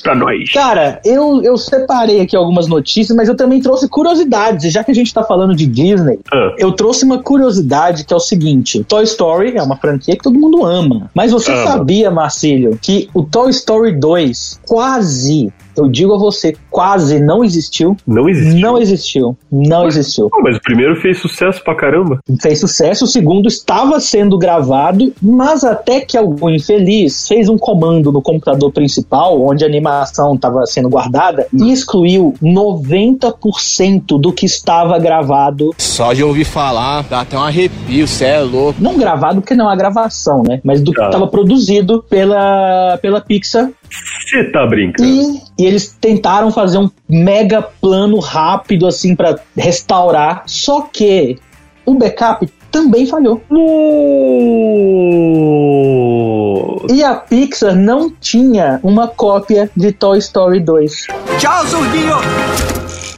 Pra 0.02 0.14
nós. 0.14 0.52
Cara, 0.52 1.00
eu, 1.04 1.42
eu 1.42 1.56
separei 1.56 2.20
aqui 2.20 2.36
algumas 2.36 2.66
notícias, 2.68 3.16
mas 3.16 3.28
eu 3.28 3.36
também 3.36 3.60
trouxe 3.60 3.88
curiosidades. 3.88 4.72
Já 4.72 4.82
que 4.84 4.90
a 4.90 4.94
gente 4.94 5.12
tá 5.12 5.22
falando 5.24 5.54
de 5.54 5.66
Disney, 5.66 6.18
Ah. 6.32 6.54
eu 6.58 6.72
trouxe 6.72 7.04
uma 7.04 7.22
curiosidade 7.22 8.04
que 8.04 8.12
é 8.12 8.16
o 8.16 8.20
seguinte: 8.20 8.82
Toy 8.84 9.04
Story 9.04 9.56
é 9.56 9.62
uma 9.62 9.76
franquia 9.76 10.16
que 10.16 10.22
todo 10.22 10.38
mundo 10.38 10.64
ama. 10.64 11.10
Mas 11.14 11.32
você 11.32 11.54
sabia, 11.64 12.10
Marcílio, 12.10 12.78
que 12.80 13.08
o 13.14 13.22
Toy 13.22 13.50
Story 13.50 13.92
2 13.92 14.60
quase 14.66 15.52
eu 15.76 15.88
digo 15.88 16.14
a 16.14 16.18
você, 16.18 16.54
quase 16.70 17.20
não 17.20 17.44
existiu. 17.44 17.96
Não 18.06 18.28
existiu. 18.28 18.60
Não 18.60 18.78
existiu. 18.78 19.38
Não 19.50 19.86
existiu. 19.86 20.30
Pô, 20.30 20.40
mas 20.42 20.56
o 20.56 20.60
primeiro 20.60 20.96
fez 20.96 21.18
sucesso 21.20 21.62
pra 21.62 21.74
caramba. 21.74 22.18
Fez 22.40 22.60
sucesso, 22.60 23.04
o 23.04 23.08
segundo 23.08 23.48
estava 23.48 23.98
sendo 24.00 24.36
gravado, 24.38 25.12
mas 25.22 25.64
até 25.64 26.00
que 26.00 26.16
algum 26.16 26.48
infeliz 26.50 27.26
fez 27.28 27.48
um 27.48 27.58
comando 27.58 28.10
no 28.12 28.22
computador 28.22 28.72
principal, 28.72 29.40
onde 29.42 29.64
a 29.64 29.66
animação 29.66 30.34
estava 30.34 30.64
sendo 30.66 30.88
guardada, 30.88 31.46
e 31.52 31.72
excluiu 31.72 32.34
90% 32.42 34.18
do 34.20 34.32
que 34.32 34.46
estava 34.46 34.98
gravado. 34.98 35.70
Só 35.78 36.12
de 36.12 36.22
ouvir 36.22 36.44
falar, 36.44 37.02
dá 37.08 37.20
até 37.20 37.36
um 37.36 37.42
arrepio, 37.42 38.06
cê 38.06 38.24
é 38.26 38.40
louco. 38.40 38.78
Não 38.82 38.98
gravado 38.98 39.40
porque 39.40 39.54
não 39.54 39.66
é 39.66 39.68
uma 39.68 39.76
gravação, 39.76 40.42
né? 40.42 40.60
Mas 40.64 40.80
do 40.80 40.92
que 40.92 40.96
Tá. 41.00 41.06
estava 41.06 41.26
produzido 41.26 42.02
pela, 42.08 42.98
pela 43.02 43.20
Pixar 43.20 43.70
Você 43.90 44.44
tá 44.44 44.66
brincando? 44.66 45.08
E, 45.08 45.42
e 45.58 45.66
eles 45.66 45.96
tentaram 46.00 46.50
fazer 46.50 46.78
um 46.78 46.90
mega 47.08 47.62
plano 47.62 48.18
rápido 48.18 48.86
assim 48.86 49.14
pra 49.14 49.38
restaurar, 49.56 50.42
só 50.46 50.82
que 50.82 51.38
o 51.84 51.94
backup 51.94 52.46
também 52.70 53.06
falhou. 53.06 53.40
No... 53.48 53.66
E 56.90 57.02
a 57.02 57.14
Pixar 57.14 57.74
não 57.74 58.10
tinha 58.10 58.78
uma 58.82 59.08
cópia 59.08 59.70
de 59.76 59.92
Toy 59.92 60.18
Story 60.18 60.60
2. 60.60 61.06
Tchau, 61.38 61.66
Zurdinho! 61.66 62.75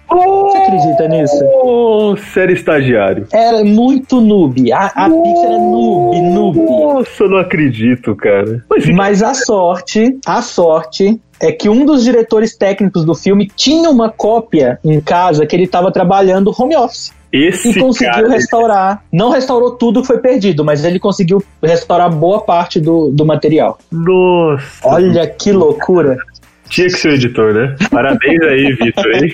Você 0.09 0.59
acredita 0.59 1.09
nisso? 1.09 1.45
Ô, 1.63 2.17
sério 2.17 2.55
estagiário. 2.55 3.27
Era 3.33 3.63
muito 3.63 4.21
noob. 4.21 4.73
A, 4.73 4.87
a 4.87 5.11
Pixar 5.11 5.53
é 5.53 5.59
noob, 5.59 6.21
noob. 6.21 6.59
Nossa, 6.59 7.25
eu 7.25 7.31
não 7.31 7.39
acredito, 7.39 8.17
cara. 8.17 8.65
Mas, 8.71 8.89
Mas 8.89 9.23
a 9.23 9.35
sorte, 9.35 10.19
a 10.27 10.41
sorte 10.41 11.21
é 11.41 11.53
que 11.53 11.69
um 11.69 11.85
dos 11.85 12.03
diretores 12.03 12.57
técnicos 12.57 13.05
do 13.05 13.15
filme 13.15 13.51
tinha 13.55 13.91
uma 13.91 14.11
cópia 14.11 14.79
em 14.85 15.01
casa 15.01 15.47
que 15.47 15.55
ele 15.55 15.65
estava 15.65 15.93
trabalhando 15.93 16.53
home 16.59 16.77
office. 16.77 17.13
esse 17.33 17.71
e 17.71 17.79
conseguiu 17.79 18.13
cara... 18.13 18.29
restaurar. 18.29 19.05
Não 19.13 19.31
restaurou 19.31 19.73
tudo 19.73 20.01
que 20.01 20.07
foi 20.07 20.19
perdido, 20.19 20.65
mas 20.65 20.85
ele 20.85 20.99
conseguiu 20.99 21.43
restaurar 21.63 22.11
boa 22.11 22.41
parte 22.41 22.81
do, 22.81 23.11
do 23.11 23.25
material. 23.25 23.79
Nossa. 23.93 24.89
Olha 24.89 25.27
que 25.27 25.53
loucura. 25.53 26.17
Tinha 26.69 26.87
que 26.87 26.99
ser 26.99 27.09
o 27.09 27.15
editor, 27.15 27.55
né? 27.55 27.77
Parabéns 27.91 28.41
aí, 28.43 28.73
Vitor, 28.75 29.13
hein? 29.15 29.33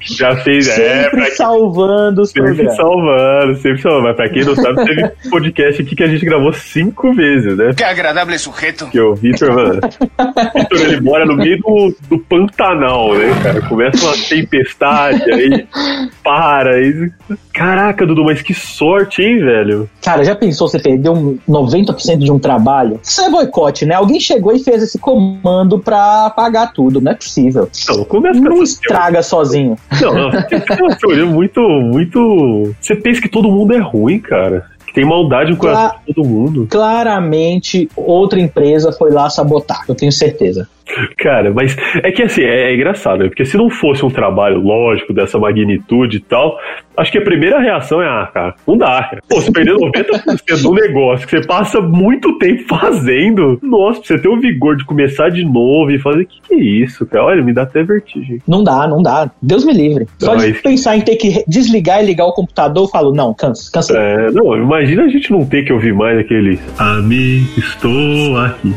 Já 0.00 0.36
fez, 0.36 0.68
é, 0.68 1.04
Sempre 1.04 1.22
quem, 1.26 1.30
salvando 1.32 2.22
os 2.22 2.30
sempre 2.30 2.54
programas. 2.54 2.76
salvando, 2.76 3.54
sempre 3.56 3.82
salvando. 3.82 4.04
Mas 4.04 4.16
pra 4.16 4.28
quem 4.28 4.44
não 4.44 4.54
sabe, 4.54 4.84
teve 4.84 5.04
um 5.04 5.30
podcast 5.30 5.82
aqui 5.82 5.96
que 5.96 6.02
a 6.02 6.06
gente 6.06 6.24
gravou 6.24 6.52
cinco 6.52 7.12
vezes, 7.14 7.56
né? 7.56 7.72
Que 7.76 7.84
agradável 7.84 8.38
sujeito. 8.38 8.86
Que 8.86 9.00
o 9.00 9.14
Vitor, 9.14 9.54
mano. 9.54 9.80
O 9.80 10.58
Vitor, 10.58 10.80
ele 10.80 11.00
mora 11.00 11.26
no 11.26 11.36
meio 11.36 11.58
do, 11.58 11.94
do 12.08 12.18
Pantanal, 12.18 13.14
né, 13.14 13.34
cara? 13.42 13.62
Começa 13.62 14.04
uma 14.06 14.16
tempestade, 14.16 15.22
aí 15.32 15.66
para. 16.22 16.74
Aí... 16.74 17.10
Caraca, 17.52 18.06
Dudu, 18.06 18.24
mas 18.24 18.40
que 18.40 18.54
sorte, 18.54 19.22
hein, 19.22 19.38
velho? 19.40 19.90
Cara, 20.02 20.24
já 20.24 20.34
pensou 20.34 20.68
você 20.68 20.78
perder 20.78 21.08
um 21.10 21.36
90% 21.48 22.18
de 22.18 22.30
um 22.30 22.38
trabalho? 22.38 23.00
Isso 23.02 23.20
é 23.20 23.28
boicote, 23.28 23.84
né? 23.84 23.94
Alguém 23.94 24.20
chegou 24.20 24.54
e 24.54 24.60
fez 24.60 24.82
esse 24.82 24.98
comando 24.98 25.78
pra 25.78 26.26
apagar 26.26 26.72
tudo. 26.72 27.00
Não 27.00 27.12
é 27.12 27.14
possível. 27.14 27.68
Não, 27.88 28.04
começa 28.04 28.40
com 28.40 28.48
Não 28.48 28.62
essa 28.62 28.80
sozinho. 29.22 29.76
Não, 30.00 30.14
não, 30.14 30.30
ter 30.46 30.64
uma 30.82 30.96
teoria 30.96 31.26
muito, 31.26 31.60
muito. 31.60 32.74
Você 32.80 32.94
pensa 32.96 33.20
que 33.20 33.28
todo 33.28 33.50
mundo 33.50 33.74
é 33.74 33.78
ruim, 33.78 34.18
cara. 34.18 34.66
Que 34.86 34.94
tem 34.94 35.04
maldade 35.04 35.50
no 35.50 35.56
coração 35.56 35.90
Cla- 35.90 36.00
de 36.06 36.14
todo 36.14 36.26
mundo. 36.26 36.66
Claramente, 36.70 37.88
outra 37.94 38.40
empresa 38.40 38.90
foi 38.92 39.10
lá 39.10 39.28
sabotar. 39.28 39.84
Eu 39.88 39.94
tenho 39.94 40.10
certeza. 40.12 40.68
Cara, 41.18 41.52
mas 41.52 41.76
é 42.02 42.10
que 42.10 42.22
assim, 42.22 42.42
é, 42.42 42.70
é 42.70 42.74
engraçado, 42.74 43.20
né? 43.22 43.28
Porque 43.28 43.44
se 43.44 43.56
não 43.56 43.68
fosse 43.70 44.04
um 44.04 44.10
trabalho 44.10 44.58
lógico 44.60 45.12
dessa 45.12 45.38
magnitude 45.38 46.16
e 46.18 46.20
tal, 46.20 46.58
acho 46.96 47.12
que 47.12 47.18
a 47.18 47.22
primeira 47.22 47.58
reação 47.60 48.00
é, 48.02 48.06
ah, 48.06 48.28
cara, 48.32 48.54
não 48.66 48.76
dá, 48.76 49.02
cara. 49.02 49.22
Pô, 49.28 49.40
você 49.40 49.50
perder 49.52 49.74
90% 49.74 50.62
do 50.62 50.72
negócio 50.74 51.26
que 51.26 51.38
você 51.38 51.46
passa 51.46 51.80
muito 51.80 52.38
tempo 52.38 52.62
fazendo, 52.68 53.58
nossa, 53.62 54.00
pra 54.00 54.08
você 54.08 54.18
ter 54.18 54.28
o 54.28 54.40
vigor 54.40 54.76
de 54.76 54.84
começar 54.84 55.28
de 55.30 55.44
novo 55.44 55.90
e 55.90 55.98
fazer, 55.98 56.24
que 56.26 56.40
que 56.48 56.54
é 56.54 56.58
isso, 56.58 57.04
cara? 57.06 57.24
Olha, 57.24 57.42
me 57.42 57.52
dá 57.52 57.62
até 57.62 57.82
vertigem. 57.82 58.38
Não 58.46 58.64
dá, 58.64 58.86
não 58.86 59.02
dá. 59.02 59.30
Deus 59.42 59.64
me 59.64 59.72
livre. 59.72 60.06
Só 60.18 60.32
Não, 60.32 60.38
de 60.38 60.50
isso- 60.52 60.62
pensar 60.62 60.96
em 60.96 61.00
ter 61.02 61.16
que 61.16 61.44
desligar 61.46 62.02
e 62.02 62.06
ligar 62.06 62.24
o 62.26 62.32
computador, 62.32 62.84
eu 62.84 62.88
falo, 62.88 63.12
não, 63.12 63.34
cansa, 63.34 63.70
cansa. 63.72 63.96
É, 63.98 64.30
não, 64.30 64.56
imagina 64.56 65.04
a 65.04 65.08
gente 65.08 65.30
não 65.30 65.44
ter 65.44 65.64
que 65.64 65.72
ouvir 65.72 65.92
mais 65.92 66.18
aquele 66.18 66.58
Amigo, 66.78 67.46
estou 67.58 68.36
aqui. 68.38 68.74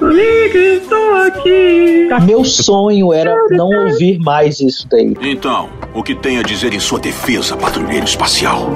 Amigo, 0.00 0.56
estou 0.58 1.14
aqui. 1.26 2.08
Meu 2.24 2.44
sonho 2.44 3.12
era 3.12 3.34
não 3.50 3.68
ouvir 3.86 4.18
mais 4.18 4.60
isso 4.60 4.86
daí, 4.88 5.14
Então, 5.20 5.68
o 5.94 6.02
que 6.02 6.14
tem 6.14 6.38
a 6.38 6.42
dizer 6.42 6.72
em 6.72 6.80
sua 6.80 6.98
defesa, 6.98 7.56
patrulheiro 7.56 8.04
espacial? 8.04 8.66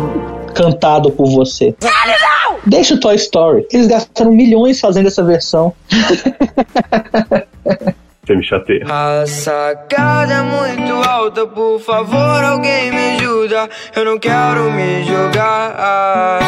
cantado 0.55 1.11
por 1.11 1.27
você. 1.27 1.75
Deixa 2.65 2.95
o 2.95 3.01
Toy 3.01 3.17
Story. 3.17 3.67
Eles 3.73 3.89
gastaram 3.89 4.31
milhões 4.31 4.79
fazendo 4.79 5.09
essa 5.09 5.21
versão. 5.25 5.75
Você 8.25 8.37
me 8.37 8.45
chateia. 8.45 8.85
A 8.89 9.27
sacada 9.27 10.33
é 10.33 10.43
muito 10.43 10.93
alta, 11.09 11.45
por 11.45 11.81
favor, 11.81 12.45
alguém 12.45 12.93
me 12.93 13.17
ajuda. 13.17 13.69
Eu 13.97 14.05
não 14.05 14.17
quero 14.19 14.71
me 14.71 15.03
jogar. 15.03 16.39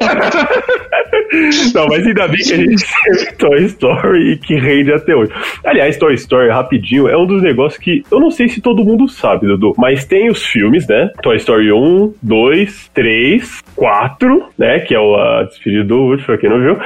Não, 1.74 1.86
mas 1.86 2.06
ainda 2.06 2.26
bem 2.26 2.36
que 2.36 2.52
a 2.52 2.56
gente 2.56 2.84
teve 3.04 3.32
Toy 3.36 3.64
Story 3.66 4.32
e 4.32 4.36
que 4.36 4.54
rende 4.56 4.92
até 4.92 5.14
hoje. 5.14 5.32
Aliás, 5.64 5.96
Toy 5.96 6.14
Story, 6.14 6.50
rapidinho, 6.50 7.08
é 7.08 7.16
um 7.16 7.26
dos 7.26 7.42
negócios 7.42 7.80
que 7.80 8.02
eu 8.10 8.18
não 8.18 8.30
sei 8.30 8.48
se 8.48 8.60
todo 8.60 8.84
mundo 8.84 9.08
sabe, 9.08 9.46
Dudu, 9.46 9.74
mas 9.78 10.04
tem 10.04 10.28
os 10.28 10.44
filmes, 10.44 10.86
né? 10.88 11.10
Toy 11.22 11.36
Story 11.36 11.72
1, 11.72 12.14
2, 12.22 12.90
3, 12.92 13.62
4, 13.76 14.44
né? 14.58 14.80
Que 14.80 14.94
é 14.94 15.00
o 15.00 15.14
a 15.14 15.44
despedida 15.44 15.84
do 15.84 15.98
Woody, 15.98 16.24
pra 16.24 16.38
quem 16.38 16.50
não 16.50 16.60
viu. 16.60 16.78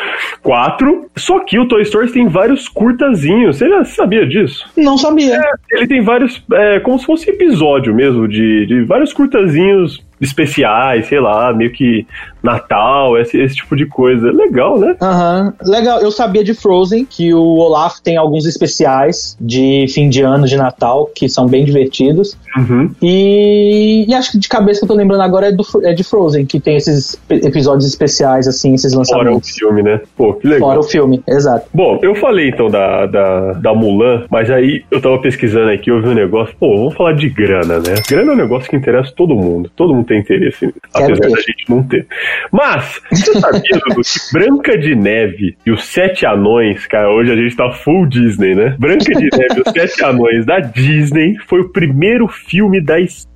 4. 0.43 1.11
Só 1.17 1.41
que 1.41 1.59
o 1.59 1.67
Toy 1.67 1.83
Story 1.83 2.13
tem 2.13 2.29
vários 2.29 2.69
curtazinhos. 2.69 3.57
Você 3.57 3.69
já 3.69 3.85
sabia 3.85 4.27
disso? 4.27 4.67
Não 4.77 4.99
sabia. 4.99 5.41
Ele 5.71 5.87
tem 5.87 6.03
vários, 6.03 6.43
é, 6.53 6.81
como 6.81 6.99
se 6.99 7.07
fosse 7.07 7.31
episódio 7.31 7.95
mesmo, 7.95 8.29
de, 8.29 8.67
de 8.67 8.83
vários 8.83 9.13
curtazinhos 9.13 10.05
especiais, 10.21 11.07
sei 11.07 11.21
lá, 11.21 11.53
meio 11.53 11.71
que 11.71 12.07
Natal, 12.45 13.19
esse, 13.19 13.41
esse 13.41 13.57
tipo 13.57 13.75
de 13.75 13.87
coisa. 13.87 14.31
Legal, 14.31 14.79
né? 14.79 14.95
Aham, 15.01 15.55
legal. 15.63 16.01
Eu 16.01 16.11
sabia 16.11 16.45
de 16.45 16.53
Frozen, 16.55 17.05
que 17.05 17.33
o 17.33 17.57
Olaf 17.57 18.01
tem 18.01 18.17
alguns 18.17 18.45
especiais 18.45 19.37
de 19.41 19.87
fim 19.89 20.09
de 20.09 20.23
ano, 20.23 20.47
de 20.47 20.57
Natal, 20.57 21.11
que 21.15 21.29
são 21.29 21.47
bem 21.47 21.65
divertidos. 21.65 22.37
Uhum. 22.57 22.91
E, 23.03 24.05
e 24.07 24.15
acho 24.15 24.33
que 24.33 24.39
de 24.39 24.49
cabeça 24.49 24.81
que 24.81 24.85
eu 24.85 24.89
tô 24.89 24.95
lembrando 24.95 25.23
agora 25.23 25.49
é, 25.49 25.53
do, 25.53 25.65
é 25.83 25.93
de 25.95 26.05
Frozen, 26.05 26.45
que 26.45 26.61
tem 26.61 26.77
esses 26.77 27.19
episódios 27.31 27.87
especiais, 27.87 28.47
assim, 28.47 28.75
esses 28.75 28.93
Fora 28.93 29.07
o 29.07 29.15
lançamentos. 29.17 29.51
filme, 29.51 29.83
né? 29.83 30.01
Pô, 30.17 30.35
que 30.35 30.47
legal. 30.47 30.69
Fora 30.69 30.81
o 30.81 30.83
filme, 30.83 31.23
exato. 31.27 31.67
Bom, 31.73 31.99
eu 32.03 32.15
falei 32.15 32.49
então 32.51 32.69
da, 32.69 33.07
da, 33.07 33.53
da 33.55 33.75
Mulan, 33.75 34.25
mas 34.31 34.51
aí 34.51 34.85
eu 34.91 35.01
tava 35.01 35.19
pesquisando 35.21 35.71
aqui, 35.71 35.91
eu 35.91 36.03
vi 36.03 36.09
um 36.09 36.15
negócio, 36.15 36.55
pô, 36.61 36.77
vamos 36.77 36.95
falar 36.95 37.13
de 37.13 37.29
grana, 37.29 37.79
né? 37.79 37.95
Grana 38.09 38.33
é 38.33 38.35
um 38.35 38.39
negócio 38.39 38.69
que 38.69 38.77
interessa 38.77 39.13
todo 39.17 39.35
mundo, 39.35 39.71
todo 39.75 39.95
mundo 39.95 40.07
tem 40.07 40.21
interesse 40.21 40.73
Quero 40.95 41.15
apesar 41.15 41.21
ter. 41.21 41.31
da 41.31 41.41
gente 41.41 41.65
não 41.69 41.83
ter. 41.83 42.07
Mas, 42.53 43.01
você 43.11 43.41
sabia, 43.41 43.79
Dudu, 43.89 44.01
que 44.03 44.33
Branca 44.33 44.79
de 44.79 44.95
Neve 44.95 45.57
e 45.65 45.71
os 45.71 45.85
Sete 45.85 46.27
Anões, 46.27 46.87
cara, 46.87 47.11
hoje 47.11 47.33
a 47.33 47.37
gente 47.37 47.57
tá 47.57 47.71
full 47.73 48.07
Disney, 48.07 48.55
né? 48.55 48.77
Branca 48.79 49.05
de 49.05 49.29
Neve 49.37 49.57
e 49.57 49.63
os 49.67 49.73
Sete 49.73 50.05
Anões 50.05 50.47
da 50.47 50.61
Disney 50.61 51.37
foi 51.47 51.61
o 51.61 51.69
primeiro 51.71 52.29
filme 52.29 52.81
da 52.81 52.99
história 53.01 53.34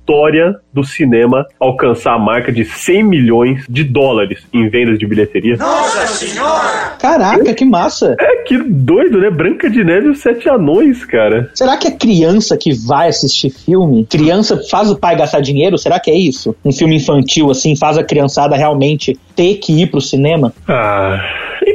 do 0.73 0.83
cinema 0.83 1.45
alcançar 1.59 2.13
a 2.13 2.19
marca 2.19 2.51
de 2.51 2.65
100 2.65 3.03
milhões 3.03 3.65
de 3.69 3.83
dólares 3.83 4.45
em 4.53 4.69
vendas 4.69 4.97
de 4.97 5.05
bilheteria. 5.05 5.57
Caraca, 6.99 7.53
que 7.53 7.65
massa! 7.65 8.15
É, 8.19 8.43
que 8.43 8.57
doido, 8.57 9.19
né? 9.19 9.29
Branca 9.29 9.69
de 9.69 9.83
Neve 9.83 10.07
e 10.07 10.09
os 10.09 10.19
Sete 10.19 10.49
Anões, 10.49 11.05
cara. 11.05 11.49
Será 11.53 11.77
que 11.77 11.87
é 11.87 11.91
criança 11.91 12.57
que 12.57 12.73
vai 12.73 13.07
assistir 13.07 13.49
filme? 13.49 14.05
Criança 14.05 14.61
faz 14.69 14.89
o 14.89 14.97
pai 14.97 15.15
gastar 15.15 15.41
dinheiro? 15.41 15.77
Será 15.77 15.99
que 15.99 16.11
é 16.11 16.15
isso? 16.15 16.55
Um 16.63 16.71
filme 16.71 16.95
infantil, 16.95 17.49
assim, 17.49 17.75
faz 17.75 17.97
a 17.97 18.03
criançada 18.03 18.55
realmente 18.55 19.17
ter 19.35 19.55
que 19.55 19.81
ir 19.81 19.87
pro 19.87 20.01
cinema? 20.01 20.53
Ah, 20.67 21.19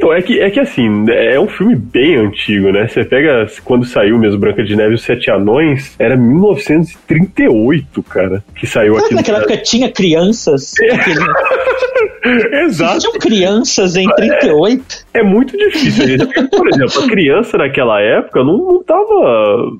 então, 0.05 0.13
é 0.13 0.21
que, 0.21 0.39
é 0.39 0.51
que 0.51 0.61
assim, 0.61 1.07
é 1.09 1.41
um 1.41 1.49
filme 1.49 1.75
bem 1.75 2.17
antigo, 2.17 2.71
né? 2.71 2.87
Você 2.87 3.03
pega 3.05 3.47
quando 3.65 3.87
saiu 3.87 4.19
mesmo 4.19 4.39
Branca 4.39 4.63
de 4.63 4.77
Neve 4.77 4.93
e 4.93 4.95
os 4.97 5.03
Sete 5.03 5.31
Anões, 5.31 5.95
era 5.99 6.15
1938, 6.15 8.03
cara, 8.03 8.45
que 8.55 8.67
saiu 8.67 8.99
aqui 8.99 9.15
naquela 9.15 9.39
época 9.39 9.57
tinha 9.57 9.91
crianças? 9.91 10.75
Exato. 12.67 12.99
Tinham 12.99 13.15
crianças 13.15 13.97
em 13.97 14.07
38? 14.07 15.07
É 15.15 15.23
muito 15.23 15.57
difícil. 15.57 16.07
gente. 16.07 16.27
Por 16.51 16.69
exemplo, 16.69 17.03
a 17.03 17.09
criança 17.09 17.57
naquela 17.57 17.99
época 18.01 18.45
não, 18.45 18.59
não 18.59 18.83
tava 18.83 19.71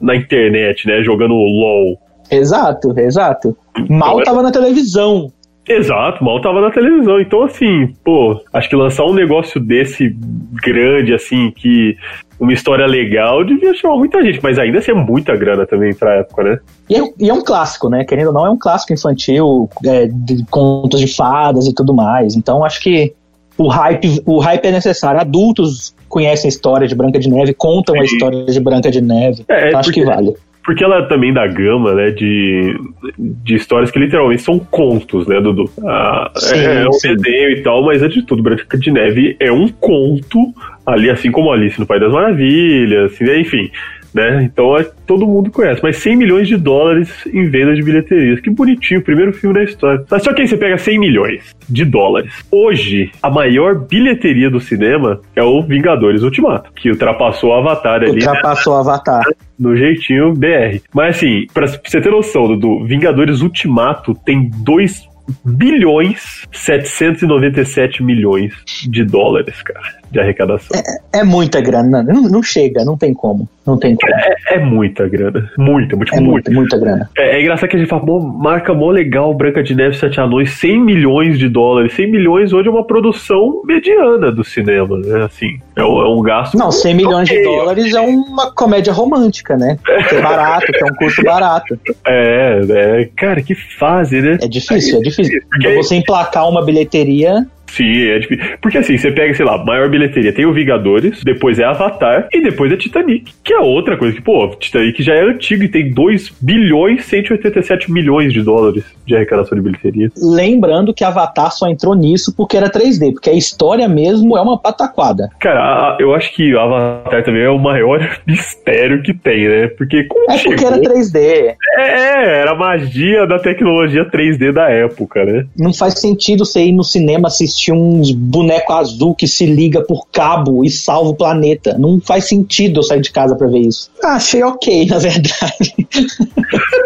na 0.00 0.14
internet, 0.14 0.86
né, 0.86 1.02
jogando 1.02 1.32
LOL. 1.32 1.98
Exato, 2.30 2.92
exato. 2.98 3.56
Mal 3.88 4.20
Então, 4.20 4.24
tava 4.24 4.42
na 4.42 4.52
televisão. 4.52 5.32
Exato, 5.70 6.24
mal 6.24 6.40
tava 6.40 6.60
na 6.60 6.70
televisão. 6.70 7.20
Então, 7.20 7.44
assim, 7.44 7.94
pô, 8.04 8.40
acho 8.52 8.68
que 8.68 8.74
lançar 8.74 9.04
um 9.04 9.14
negócio 9.14 9.60
desse 9.60 10.16
grande, 10.62 11.14
assim, 11.14 11.52
que 11.52 11.96
uma 12.40 12.52
história 12.52 12.86
legal 12.86 13.44
devia 13.44 13.72
chamar 13.74 13.96
muita 13.96 14.22
gente, 14.22 14.40
mas 14.42 14.58
ainda 14.58 14.78
assim 14.78 14.90
é 14.90 14.94
muita 14.94 15.36
grana 15.36 15.66
também 15.66 15.94
pra 15.94 16.16
época, 16.16 16.42
né? 16.42 16.58
E 16.88 16.96
é, 16.96 17.02
e 17.20 17.30
é 17.30 17.34
um 17.34 17.42
clássico, 17.42 17.88
né? 17.88 18.04
Querendo 18.04 18.28
ou 18.28 18.32
não, 18.32 18.46
é 18.46 18.50
um 18.50 18.58
clássico 18.58 18.92
infantil, 18.92 19.68
é, 19.84 20.08
de 20.10 20.44
contos 20.50 20.98
de 21.00 21.14
fadas 21.14 21.66
e 21.66 21.74
tudo 21.74 21.94
mais. 21.94 22.34
Então, 22.34 22.64
acho 22.64 22.80
que 22.80 23.14
o 23.56 23.68
hype, 23.68 24.22
o 24.26 24.38
hype 24.38 24.64
é 24.64 24.72
necessário. 24.72 25.20
Adultos 25.20 25.94
conhecem 26.08 26.48
a 26.48 26.52
história 26.52 26.88
de 26.88 26.94
Branca 26.94 27.18
de 27.18 27.30
Neve, 27.30 27.54
contam 27.54 27.94
a 27.94 28.04
história 28.04 28.44
de 28.46 28.58
Branca 28.58 28.90
de 28.90 29.00
Neve. 29.00 29.44
É, 29.48 29.74
acho 29.76 29.92
que 29.92 30.04
vale. 30.04 30.34
Porque 30.64 30.84
ela 30.84 31.06
também 31.06 31.32
dá 31.32 31.46
gama, 31.46 31.94
né, 31.94 32.10
de, 32.10 32.78
de 33.18 33.54
histórias 33.54 33.90
que 33.90 33.98
literalmente 33.98 34.42
são 34.42 34.58
contos, 34.58 35.26
né, 35.26 35.40
Dudu? 35.40 35.70
Ah, 35.84 36.30
Sim, 36.36 36.56
é, 36.56 36.82
é 36.82 36.86
um 36.86 36.90
desenho 36.90 37.50
e 37.50 37.62
tal, 37.62 37.82
mas 37.84 38.02
antes 38.02 38.20
de 38.20 38.26
tudo, 38.26 38.42
Branca 38.42 38.78
de 38.78 38.90
Neve 38.90 39.36
é 39.40 39.50
um 39.50 39.68
conto, 39.68 40.54
ali 40.86 41.08
assim 41.08 41.30
como 41.30 41.50
Alice 41.50 41.80
no 41.80 41.86
País 41.86 42.02
das 42.02 42.12
Maravilhas, 42.12 43.12
assim, 43.12 43.24
né, 43.24 43.40
enfim, 43.40 43.70
né? 44.14 44.42
Então 44.44 44.76
é- 44.76 44.88
todo 45.06 45.26
mundo 45.26 45.50
conhece, 45.50 45.80
mas 45.82 45.96
100 45.96 46.16
milhões 46.16 46.48
de 46.48 46.56
dólares 46.56 47.10
em 47.32 47.48
vendas 47.48 47.76
de 47.76 47.82
bilheterias. 47.82 48.40
Que 48.40 48.50
bonitinho, 48.50 49.02
primeiro 49.02 49.32
filme 49.32 49.54
da 49.54 49.64
história. 49.64 50.04
Mas 50.10 50.22
só 50.22 50.32
que 50.32 50.42
aí 50.42 50.48
você 50.48 50.56
pega 50.56 50.76
100 50.78 50.98
milhões 50.98 51.54
de 51.68 51.84
dólares. 51.84 52.32
Hoje, 52.50 53.10
a 53.22 53.30
maior 53.30 53.78
bilheteria 53.86 54.50
do 54.50 54.60
cinema 54.60 55.20
é 55.34 55.42
o 55.42 55.62
Vingadores 55.62 56.22
Ultimato, 56.22 56.70
que 56.74 56.90
ultrapassou 56.90 57.50
o 57.50 57.54
Avatar 57.54 58.02
ali. 58.02 58.12
né? 58.12 58.26
Ultrapassou 58.26 58.74
o 58.74 58.76
Avatar. 58.76 59.22
no 59.58 59.76
jeitinho 59.76 60.32
BR. 60.34 60.80
Mas 60.94 61.16
assim, 61.16 61.46
pra 61.52 61.66
você 61.66 62.00
ter 62.00 62.10
noção, 62.10 62.48
Dudu, 62.48 62.84
Vingadores 62.86 63.40
Ultimato 63.42 64.14
tem 64.24 64.50
2 64.64 65.08
bilhões 65.44 66.46
797 66.50 68.02
milhões 68.02 68.52
de 68.88 69.04
dólares, 69.04 69.62
cara, 69.62 69.99
de 70.10 70.18
arrecadação. 70.20 70.80
É 71.12 71.22
muita 71.22 71.60
grana. 71.60 72.02
Não, 72.02 72.22
não 72.22 72.42
chega, 72.42 72.84
não 72.84 72.96
tem 72.96 73.14
como. 73.14 73.48
Não 73.66 73.78
tem 73.78 73.94
como. 73.94 74.12
É, 74.14 74.54
é 74.54 74.58
muita 74.58 75.06
grana. 75.08 75.48
Muita, 75.56 75.96
muito, 75.96 76.14
É 76.14 76.20
muita. 76.20 76.50
muita, 76.50 76.50
muita 76.50 76.78
grana. 76.78 77.10
É, 77.16 77.36
é 77.36 77.40
engraçado 77.40 77.68
que 77.68 77.76
a 77.76 77.78
gente 77.78 77.88
fala, 77.88 78.04
pô, 78.04 78.20
marca 78.20 78.74
mó 78.74 78.90
legal, 78.90 79.32
Branca 79.34 79.62
de 79.62 79.74
Neve 79.74 79.96
Sete 79.96 80.18
Anões, 80.20 80.50
100 80.58 80.80
milhões 80.80 81.38
de 81.38 81.48
dólares. 81.48 81.92
100 81.94 82.10
milhões 82.10 82.52
hoje 82.52 82.68
é 82.68 82.70
uma 82.70 82.84
produção 82.84 83.62
mediana 83.64 84.32
do 84.32 84.42
cinema, 84.42 84.98
né? 84.98 85.24
Assim, 85.24 85.58
é 85.76 85.82
um, 85.84 86.00
é 86.00 86.08
um 86.08 86.22
gasto. 86.22 86.56
Não, 86.58 86.70
100 86.72 86.94
milhões 86.94 87.28
de 87.28 87.38
Ok, 87.38 87.44
dólares 87.44 87.94
é 87.94 88.00
uma 88.00 88.52
comédia 88.52 88.92
romântica, 88.92 89.56
né? 89.56 89.78
Que 90.08 90.16
é 90.16 90.22
barato, 90.22 90.66
que 90.66 90.82
é 90.82 90.86
um 90.86 90.94
custo 90.96 91.22
barato. 91.22 91.78
É, 92.06 92.60
é, 92.68 93.08
cara, 93.16 93.40
que 93.42 93.54
fase, 93.54 94.20
né? 94.20 94.38
É 94.42 94.48
difícil, 94.48 94.98
é 94.98 95.02
difícil. 95.02 95.40
Porque- 95.48 95.68
Pra 95.68 95.76
você 95.76 95.94
emplacar 95.96 96.48
uma 96.48 96.64
bilheteria, 96.64 97.46
Sim, 97.76 98.08
é 98.08 98.18
difícil. 98.18 98.44
Porque 98.60 98.78
assim, 98.78 98.96
você 98.98 99.10
pega, 99.12 99.34
sei 99.34 99.44
lá, 99.44 99.62
maior 99.64 99.88
bilheteria, 99.88 100.32
tem 100.32 100.46
o 100.46 100.52
Vingadores, 100.52 101.22
depois 101.24 101.58
é 101.58 101.64
Avatar 101.64 102.28
e 102.32 102.42
depois 102.42 102.72
é 102.72 102.76
Titanic. 102.76 103.32
Que 103.44 103.52
é 103.54 103.58
outra 103.60 103.96
coisa 103.96 104.14
que, 104.14 104.22
pô, 104.22 104.48
Titanic 104.58 105.02
já 105.02 105.14
é 105.14 105.22
antigo 105.22 105.62
e 105.64 105.68
tem 105.68 105.92
2 105.92 106.32
bilhões 106.40 107.04
187 107.04 107.90
milhões 107.92 108.32
de 108.32 108.42
dólares 108.42 108.84
de 109.06 109.14
arrecadação 109.16 109.56
de 109.56 109.62
bilheteria. 109.64 110.10
lembrando 110.20 110.92
que 110.94 111.04
Avatar 111.04 111.50
só 111.52 111.68
entrou 111.68 111.94
nisso 111.94 112.34
porque 112.36 112.56
era 112.56 112.70
3D, 112.70 113.12
porque 113.12 113.30
a 113.30 113.34
história 113.34 113.88
mesmo 113.88 114.36
é 114.36 114.40
uma 114.40 114.58
pataquada. 114.58 115.28
Cara, 115.40 115.60
a- 115.60 115.96
eu 116.00 116.14
acho 116.14 116.32
que 116.34 116.54
o 116.54 116.60
Avatar 116.60 117.22
também 117.24 117.42
é 117.42 117.48
o 117.50 117.58
maior 117.58 117.98
mistério 118.26 119.02
que 119.02 119.12
tem, 119.14 119.48
né? 119.48 119.68
Porque 119.68 120.04
como 120.04 120.30
É 120.30 120.38
porque 120.38 120.58
chegou- 120.58 120.72
era 120.74 120.80
3D. 120.82 121.54
É, 121.78 122.40
era 122.40 122.52
a 122.52 122.54
magia 122.54 123.26
da 123.26 123.38
tecnologia 123.38 124.04
3D 124.04 124.52
da 124.52 124.68
época, 124.70 125.24
né? 125.24 125.44
Não 125.58 125.72
faz 125.74 126.00
sentido 126.00 126.44
você 126.44 126.64
ir 126.64 126.72
no 126.72 126.84
cinema 126.84 127.28
assistir 127.28 127.59
uns 127.68 128.10
boneco 128.12 128.72
azul 128.72 129.14
que 129.14 129.26
se 129.26 129.44
liga 129.44 129.82
por 129.82 130.06
cabo 130.10 130.64
e 130.64 130.70
salva 130.70 131.10
o 131.10 131.14
planeta. 131.14 131.76
Não 131.78 132.00
faz 132.00 132.24
sentido 132.28 132.80
eu 132.80 132.82
sair 132.82 133.00
de 133.00 133.10
casa 133.10 133.36
pra 133.36 133.48
ver 133.48 133.60
isso. 133.60 133.90
Ah, 134.02 134.14
achei 134.14 134.42
ok, 134.42 134.86
na 134.86 134.98
verdade. 134.98 135.74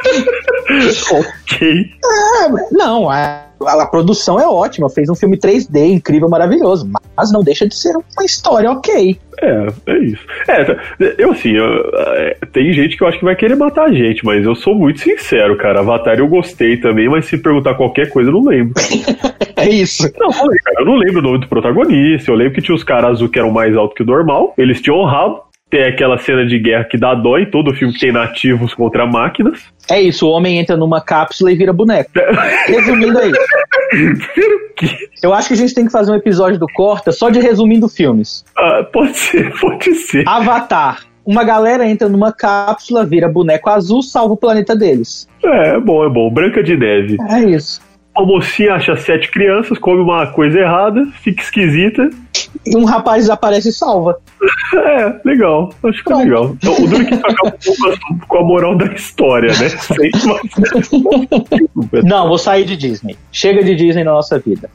ok. 1.12 1.90
Ah, 2.04 2.48
não, 2.72 3.10
a, 3.10 3.42
a 3.60 3.86
produção 3.86 4.38
é 4.38 4.46
ótima, 4.46 4.88
fez 4.90 5.08
um 5.08 5.14
filme 5.14 5.36
3D 5.38 5.90
incrível, 5.92 6.28
maravilhoso, 6.28 6.90
mas 7.16 7.32
não 7.32 7.42
deixa 7.42 7.66
de 7.66 7.74
ser 7.76 7.94
uma 7.96 8.24
história 8.24 8.70
ok. 8.70 9.18
É, 9.40 9.66
é 9.86 9.98
isso. 9.98 10.22
É, 10.48 10.64
tá- 10.64 10.76
eu 11.18 11.32
assim, 11.32 11.50
eu- 11.50 11.90
é, 11.94 12.36
tem 12.52 12.72
gente 12.72 12.96
que 12.96 13.02
eu 13.02 13.08
acho 13.08 13.18
que 13.18 13.24
vai 13.24 13.34
querer 13.36 13.56
matar 13.56 13.84
a 13.86 13.92
gente, 13.92 14.24
mas 14.24 14.44
eu 14.44 14.54
sou 14.54 14.74
muito 14.74 15.00
sincero, 15.00 15.56
cara. 15.56 15.80
Avatar 15.80 16.18
eu 16.18 16.28
gostei 16.28 16.76
também, 16.76 17.08
mas 17.08 17.26
se 17.26 17.36
perguntar 17.38 17.74
qualquer 17.74 18.10
coisa, 18.10 18.30
eu 18.30 18.34
não 18.34 18.44
lembro. 18.44 18.74
É 19.56 19.68
isso. 19.68 20.10
Não, 20.18 20.32
falei, 20.32 20.58
cara, 20.58 20.80
eu 20.80 20.84
não 20.84 20.96
lembro 20.96 21.20
o 21.20 21.22
nome 21.22 21.38
do 21.38 21.48
protagonista. 21.48 22.30
Eu 22.30 22.34
lembro 22.34 22.54
que 22.54 22.60
tinha 22.60 22.74
os 22.74 22.82
caras 22.82 23.12
azul 23.12 23.28
que 23.28 23.38
eram 23.38 23.52
mais 23.52 23.74
altos 23.76 23.96
que 23.96 24.02
o 24.02 24.06
normal. 24.06 24.52
Eles 24.58 24.80
tinham 24.82 24.98
um 24.98 25.04
rabo. 25.06 25.42
Tem 25.74 25.86
aquela 25.86 26.16
cena 26.18 26.46
de 26.46 26.56
guerra 26.56 26.84
que 26.84 26.96
dá 26.96 27.16
dó 27.16 27.36
em 27.36 27.50
todo 27.50 27.74
filme 27.74 27.92
que 27.92 27.98
tem 27.98 28.12
nativos 28.12 28.72
contra 28.72 29.04
máquinas. 29.08 29.60
É 29.90 30.00
isso, 30.00 30.24
o 30.24 30.30
homem 30.30 30.60
entra 30.60 30.76
numa 30.76 31.00
cápsula 31.00 31.50
e 31.50 31.56
vira 31.56 31.72
boneco. 31.72 32.12
Resumindo 32.68 33.18
aí. 33.18 33.32
Eu 35.20 35.34
acho 35.34 35.48
que 35.48 35.54
a 35.54 35.56
gente 35.56 35.74
tem 35.74 35.84
que 35.84 35.90
fazer 35.90 36.12
um 36.12 36.14
episódio 36.14 36.60
do 36.60 36.68
Corta 36.68 37.10
só 37.10 37.28
de 37.28 37.40
resumindo 37.40 37.88
filmes. 37.88 38.44
Ah, 38.56 38.84
pode 38.84 39.16
ser, 39.18 39.52
pode 39.60 39.92
ser. 39.96 40.22
Avatar. 40.28 41.00
Uma 41.26 41.42
galera 41.42 41.84
entra 41.88 42.08
numa 42.08 42.32
cápsula, 42.32 43.04
vira 43.04 43.28
boneco 43.28 43.68
azul, 43.68 44.00
salva 44.00 44.34
o 44.34 44.36
planeta 44.36 44.76
deles. 44.76 45.28
É, 45.44 45.70
é 45.70 45.80
bom, 45.80 46.06
é 46.06 46.08
bom. 46.08 46.30
Branca 46.30 46.62
de 46.62 46.76
Neve. 46.76 47.16
É 47.28 47.40
isso. 47.50 47.80
A 48.16 48.22
mocinha 48.22 48.74
acha 48.74 48.96
sete 48.96 49.30
crianças, 49.30 49.78
come 49.78 50.00
uma 50.00 50.26
coisa 50.28 50.58
errada, 50.60 51.04
fica 51.20 51.42
esquisita. 51.42 52.10
E 52.64 52.76
um 52.76 52.84
rapaz 52.84 53.28
aparece 53.28 53.70
e 53.70 53.72
salva. 53.72 54.18
É, 54.74 55.20
legal. 55.24 55.72
Acho 55.84 56.02
que 56.02 56.12
é 56.12 56.16
legal. 56.16 56.56
Então, 56.56 56.74
o 56.74 56.88
duro 56.88 57.06
que 57.06 57.14
um 57.14 57.88
assunto 57.88 58.26
com 58.26 58.38
a 58.38 58.42
moral 58.42 58.76
da 58.76 58.86
história, 58.86 59.52
né? 59.52 59.68
Não, 62.02 62.26
vou 62.26 62.38
sair 62.38 62.64
de 62.64 62.76
Disney. 62.76 63.16
Chega 63.30 63.62
de 63.62 63.76
Disney 63.76 64.02
na 64.02 64.12
nossa 64.12 64.38
vida. 64.40 64.68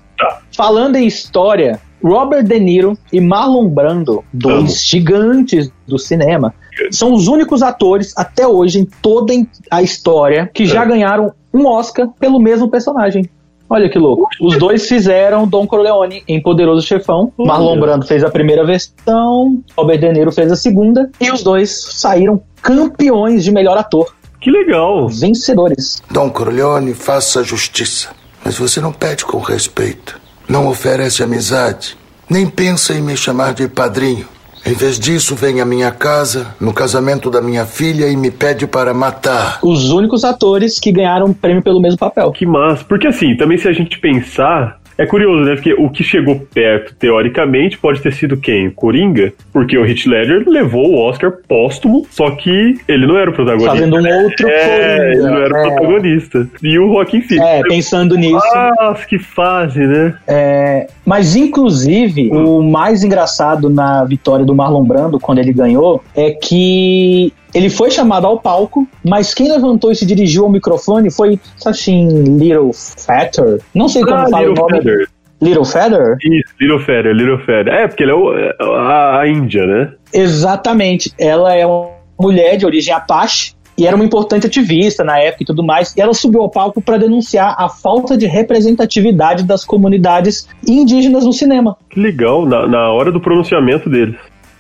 Falando 0.55 0.95
em 0.95 1.05
história, 1.05 1.81
Robert 2.03 2.43
De 2.43 2.59
Niro 2.59 2.97
e 3.11 3.19
Marlon 3.19 3.67
Brando, 3.67 4.23
dois 4.31 4.57
Amo. 4.57 4.69
gigantes 4.69 5.71
do 5.85 5.99
cinema, 5.99 6.53
são 6.91 7.13
os 7.13 7.27
únicos 7.27 7.61
atores 7.61 8.13
até 8.15 8.47
hoje 8.47 8.79
em 8.79 8.85
toda 9.01 9.33
a 9.69 9.81
história 9.81 10.49
que 10.53 10.65
já 10.65 10.85
ganharam 10.85 11.31
um 11.53 11.65
Oscar 11.65 12.07
pelo 12.19 12.39
mesmo 12.39 12.69
personagem. 12.69 13.29
Olha 13.69 13.87
que 13.87 13.99
louco. 13.99 14.27
Os 14.41 14.57
dois 14.57 14.87
fizeram 14.87 15.47
Don 15.47 15.67
Corleone 15.67 16.23
em 16.27 16.41
Poderoso 16.41 16.85
Chefão. 16.85 17.31
Marlon 17.37 17.79
Brando 17.79 18.05
fez 18.05 18.23
a 18.23 18.29
primeira 18.29 18.65
versão, 18.65 19.61
Robert 19.77 19.99
De 19.99 20.11
Niro 20.11 20.31
fez 20.31 20.51
a 20.51 20.55
segunda, 20.55 21.09
e 21.21 21.31
os 21.31 21.43
dois 21.43 21.83
saíram 21.93 22.41
campeões 22.63 23.43
de 23.43 23.51
melhor 23.51 23.77
ator. 23.77 24.15
Que 24.41 24.49
legal. 24.49 25.07
Vencedores. 25.07 26.01
Dom 26.09 26.31
Corleone, 26.31 26.93
faça 26.95 27.43
justiça. 27.43 28.09
Mas 28.43 28.57
você 28.57 28.81
não 28.81 28.91
pede 28.91 29.25
com 29.25 29.37
respeito. 29.37 30.19
Não 30.47 30.67
oferece 30.67 31.21
amizade. 31.21 31.95
Nem 32.27 32.49
pensa 32.49 32.93
em 32.93 33.01
me 33.01 33.15
chamar 33.15 33.53
de 33.53 33.67
padrinho. 33.67 34.27
Em 34.65 34.73
vez 34.73 34.99
disso, 34.99 35.35
vem 35.35 35.61
à 35.61 35.65
minha 35.65 35.91
casa, 35.91 36.55
no 36.59 36.73
casamento 36.73 37.29
da 37.29 37.41
minha 37.41 37.65
filha, 37.65 38.07
e 38.07 38.15
me 38.15 38.29
pede 38.29 38.67
para 38.67 38.93
matar. 38.93 39.59
Os 39.63 39.89
únicos 39.89 40.23
atores 40.23 40.79
que 40.79 40.91
ganharam 40.91 41.27
um 41.27 41.33
prêmio 41.33 41.63
pelo 41.63 41.81
mesmo 41.81 41.97
papel. 41.97 42.31
Que 42.31 42.45
massa. 42.45 42.83
Porque 42.83 43.07
assim, 43.07 43.35
também 43.35 43.57
se 43.57 43.67
a 43.67 43.73
gente 43.73 43.99
pensar. 43.99 44.79
É 44.99 45.05
curioso, 45.05 45.45
né? 45.45 45.55
Porque 45.55 45.73
o 45.73 45.89
que 45.89 46.03
chegou 46.03 46.45
perto, 46.53 46.93
teoricamente, 46.93 47.77
pode 47.77 48.01
ter 48.01 48.11
sido 48.11 48.35
quem? 48.35 48.69
Coringa? 48.69 49.31
Porque 49.53 49.77
o 49.77 49.85
Heath 49.85 50.05
Ledger 50.05 50.43
levou 50.45 50.91
o 50.91 50.97
Oscar 50.99 51.31
póstumo, 51.47 52.05
só 52.09 52.29
que 52.31 52.75
ele 52.85 53.07
não 53.07 53.17
era 53.17 53.29
o 53.29 53.33
protagonista. 53.33 53.71
Fazendo 53.71 53.95
um 53.95 54.23
outro 54.23 54.49
é, 54.49 54.97
Coringa. 54.97 55.05
ele 55.13 55.21
não 55.21 55.37
era 55.37 55.53
o 55.53 55.57
É. 55.57 55.61
protagonista. 55.61 56.49
E 56.61 56.77
o 56.77 56.93
Joaquin 56.93 57.21
Phoenix. 57.21 57.47
É, 57.47 57.61
pensando 57.63 58.17
nisso. 58.17 58.45
Nossa, 58.77 59.05
que 59.07 59.17
fase, 59.17 59.79
né? 59.79 60.15
É, 60.27 60.87
mas, 61.05 61.33
inclusive, 61.33 62.29
o 62.33 62.61
mais 62.61 63.01
engraçado 63.01 63.69
na 63.69 64.03
vitória 64.03 64.43
do 64.45 64.53
Marlon 64.53 64.83
Brando, 64.83 65.17
quando 65.17 65.39
ele 65.39 65.53
ganhou, 65.53 66.03
é 66.13 66.31
que 66.31 67.31
ele 67.53 67.69
foi 67.69 67.89
chamado 67.91 68.25
ao 68.27 68.39
palco, 68.39 68.87
mas 69.03 69.33
quem 69.33 69.51
levantou 69.51 69.91
e 69.91 69.95
se 69.95 70.05
dirigiu 70.05 70.43
ao 70.45 70.51
microfone 70.51 71.09
foi, 71.11 71.39
assim, 71.65 72.07
Little 72.37 72.71
Feather? 72.73 73.59
Não 73.73 73.87
sei 73.89 74.03
como 74.03 74.15
Ah, 74.15 74.27
fala 74.29 74.47
Little 74.47 74.65
o 74.65 74.69
nome. 74.69 74.81
Feather. 74.83 75.07
Little 75.41 75.65
Feather? 75.65 76.17
Isso, 76.21 76.53
Little 76.59 76.79
Feather, 76.79 77.13
Little 77.13 77.39
Feather. 77.45 77.73
É, 77.73 77.87
porque 77.87 78.03
ele 78.03 78.11
é 78.11 78.15
o- 78.15 78.37
é 78.37 78.53
a, 78.61 79.19
a 79.21 79.27
Índia, 79.29 79.65
né? 79.65 79.93
Exatamente. 80.13 81.11
Ela 81.17 81.55
é 81.55 81.65
uma 81.65 81.89
mulher 82.19 82.57
de 82.57 82.65
origem 82.65 82.93
Apache 82.93 83.53
e 83.77 83.87
era 83.87 83.95
uma 83.95 84.03
importante 84.03 84.45
ativista 84.45 85.05
na 85.05 85.17
época 85.19 85.43
e 85.43 85.45
tudo 85.45 85.63
mais. 85.63 85.95
E 85.95 86.01
ela 86.01 86.13
subiu 86.13 86.41
ao 86.41 86.49
palco 86.49 86.81
para 86.81 86.97
denunciar 86.97 87.55
a 87.57 87.69
falta 87.69 88.17
de 88.17 88.25
representatividade 88.25 89.43
das 89.45 89.63
comunidades 89.63 90.47
indígenas 90.67 91.23
no 91.25 91.31
cinema. 91.31 91.77
Que 91.89 91.99
legal, 92.01 92.45
na, 92.45 92.67
na 92.67 92.91
hora 92.91 93.09
do 93.09 93.21
pronunciamento 93.21 93.89
deles. 93.89 94.15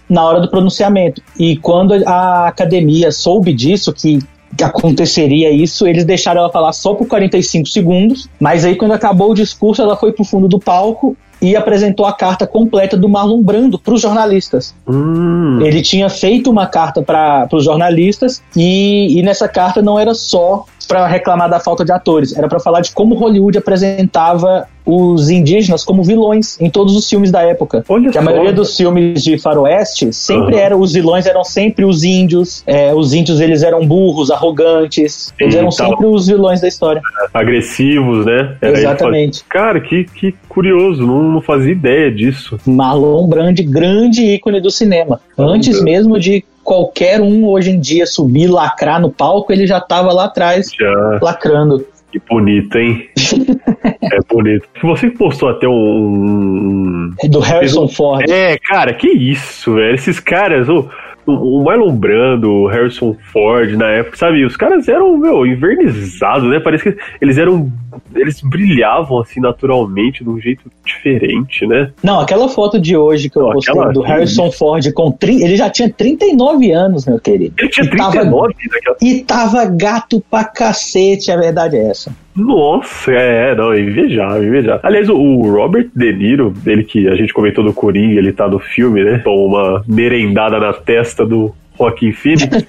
Na 0.09 0.23
hora 0.25 0.41
do 0.41 0.49
pronunciamento. 0.49 1.21
E 1.37 1.55
quando 1.57 1.93
a 2.05 2.47
academia 2.47 3.11
soube 3.11 3.53
disso, 3.53 3.93
que 3.93 4.19
aconteceria 4.61 5.51
isso, 5.51 5.87
eles 5.87 6.03
deixaram 6.03 6.41
ela 6.41 6.51
falar 6.51 6.73
só 6.73 6.93
por 6.93 7.07
45 7.07 7.67
segundos, 7.67 8.27
mas 8.39 8.65
aí 8.65 8.75
quando 8.75 8.93
acabou 8.93 9.31
o 9.31 9.35
discurso, 9.35 9.81
ela 9.81 9.95
foi 9.95 10.11
pro 10.11 10.25
fundo 10.25 10.47
do 10.47 10.59
palco 10.59 11.15
e 11.41 11.55
apresentou 11.55 12.05
a 12.05 12.13
carta 12.13 12.45
completa 12.45 12.97
do 12.97 13.07
Marlon 13.07 13.41
Brando 13.41 13.79
para 13.79 13.93
os 13.93 14.01
jornalistas. 14.01 14.75
Hum. 14.87 15.61
Ele 15.61 15.81
tinha 15.81 16.09
feito 16.09 16.49
uma 16.51 16.67
carta 16.67 17.01
para 17.01 17.47
os 17.53 17.63
jornalistas 17.63 18.41
e, 18.55 19.17
e 19.17 19.21
nessa 19.21 19.47
carta 19.47 19.81
não 19.81 19.97
era 19.97 20.13
só 20.13 20.65
para 20.89 21.05
reclamar 21.05 21.47
da 21.47 21.59
falta 21.59 21.85
de 21.85 21.91
atores, 21.91 22.35
era 22.35 22.47
para 22.49 22.59
falar 22.59 22.81
de 22.81 22.91
como 22.91 23.13
Hollywood 23.13 23.55
apresentava 23.59 24.67
os 24.83 25.29
indígenas 25.29 25.83
como 25.83 26.01
vilões 26.01 26.59
em 26.59 26.67
todos 26.67 26.95
os 26.95 27.07
filmes 27.07 27.31
da 27.31 27.43
época. 27.43 27.85
Olha 27.87 28.09
que 28.09 28.17
a 28.17 28.23
maioria 28.23 28.51
dos 28.51 28.75
filmes 28.75 29.23
de 29.23 29.37
faroeste 29.37 30.11
sempre 30.11 30.55
Aham. 30.55 30.63
eram 30.63 30.79
os 30.79 30.91
vilões 30.93 31.27
eram 31.27 31.43
sempre 31.43 31.85
os 31.85 32.03
índios. 32.03 32.63
é, 32.65 32.91
os 32.91 33.13
índios 33.13 33.39
eles 33.39 33.61
eram 33.61 33.85
burros, 33.85 34.31
arrogantes. 34.31 35.31
Eles 35.39 35.53
Sim, 35.53 35.59
eram 35.59 35.69
tá. 35.69 35.85
sempre 35.85 36.07
os 36.07 36.25
vilões 36.25 36.59
da 36.59 36.67
história. 36.67 37.01
Agressivos, 37.31 38.25
né? 38.25 38.57
Era 38.59 38.79
Exatamente. 38.79 39.39
faz- 39.41 39.49
Cara, 39.49 39.79
que, 39.79 40.05
que 40.05 40.33
curioso, 40.47 41.05
não, 41.05 41.21
não 41.21 41.41
fazia 41.41 41.71
ideia 41.71 42.11
disso. 42.11 42.59
Marlon 42.65 43.27
Brando, 43.27 43.63
grande 43.65 44.23
ícone 44.23 44.59
do 44.59 44.71
cinema. 44.71 45.21
Antes 45.37 45.83
mesmo 45.83 46.19
de 46.19 46.43
qualquer 46.69 47.19
um 47.19 47.47
hoje 47.47 47.71
em 47.71 47.79
dia 47.79 48.05
subir, 48.05 48.45
lacrar 48.45 49.01
no 49.01 49.09
palco, 49.09 49.51
ele 49.51 49.65
já 49.65 49.79
estava 49.79 50.13
lá 50.13 50.25
atrás 50.25 50.71
Já. 50.79 51.19
lacrando. 51.19 51.83
Que 52.11 52.19
bonito, 52.29 52.77
hein? 52.77 53.09
é 53.83 54.19
bonito. 54.31 54.67
Você 54.83 55.09
postou 55.09 55.49
até 55.49 55.67
um. 55.67 57.11
Do 57.23 57.39
Harrison 57.39 57.87
Ford. 57.87 58.29
É, 58.29 58.55
cara, 58.59 58.93
que 58.93 59.07
isso, 59.07 59.73
velho. 59.73 59.95
Esses 59.95 60.19
caras, 60.19 60.69
o, 60.69 60.87
o 61.31 61.63
Marlon 61.63 61.93
Brando, 61.95 62.49
o 62.51 62.67
Harrison 62.67 63.15
Ford, 63.31 63.71
na 63.75 63.87
época, 63.89 64.17
sabe? 64.17 64.43
Os 64.45 64.55
caras 64.57 64.87
eram, 64.87 65.17
meu, 65.17 65.45
invernizados, 65.45 66.49
né? 66.49 66.59
Parece 66.59 66.91
que 66.91 66.97
eles 67.21 67.37
eram. 67.37 67.71
Eles 68.15 68.41
brilhavam, 68.41 69.19
assim, 69.19 69.39
naturalmente, 69.39 70.23
de 70.23 70.29
um 70.29 70.39
jeito 70.39 70.63
diferente, 70.85 71.65
né? 71.67 71.91
Não, 72.03 72.19
aquela 72.19 72.47
foto 72.49 72.79
de 72.79 72.95
hoje 72.95 73.29
que 73.29 73.37
eu 73.37 73.43
Não, 73.43 73.51
postei 73.53 73.73
aquela- 73.73 73.91
do 73.93 74.01
Harrison 74.01 74.51
Ford 74.51 74.91
com 74.93 75.11
30, 75.11 75.43
ele 75.45 75.55
já 75.57 75.69
tinha 75.69 75.89
39 75.91 76.71
anos, 76.71 77.05
meu 77.05 77.19
querido. 77.19 77.53
Ele 77.59 77.69
tinha 77.69 77.85
E 77.85 77.89
tava- 77.97 78.11
39 78.11 78.53
naquela. 78.71 78.97
E 79.01 79.19
tava 79.23 79.65
gato 79.65 80.23
pra 80.29 80.43
cacete, 80.43 81.31
a 81.31 81.37
verdade 81.37 81.75
é 81.77 81.89
essa. 81.89 82.11
Nossa, 82.39 83.11
é, 83.11 83.55
não, 83.55 83.73
é 83.73 83.81
invejável, 83.81 84.43
invejável. 84.43 84.79
Aliás, 84.83 85.09
o, 85.09 85.15
o 85.15 85.51
Robert 85.51 85.89
De 85.95 86.13
Niro, 86.13 86.53
ele 86.65 86.83
que 86.83 87.07
a 87.07 87.15
gente 87.15 87.33
comentou 87.33 87.63
do 87.63 87.73
Coringa, 87.73 88.17
ele 88.17 88.31
tá 88.31 88.47
no 88.47 88.59
filme, 88.59 89.03
né? 89.03 89.19
Toma 89.19 89.45
uma 89.45 89.83
merendada 89.87 90.59
na 90.59 90.73
testa 90.73 91.25
do 91.25 91.53
Joaquim 91.77 92.11
Phoenix. 92.11 92.47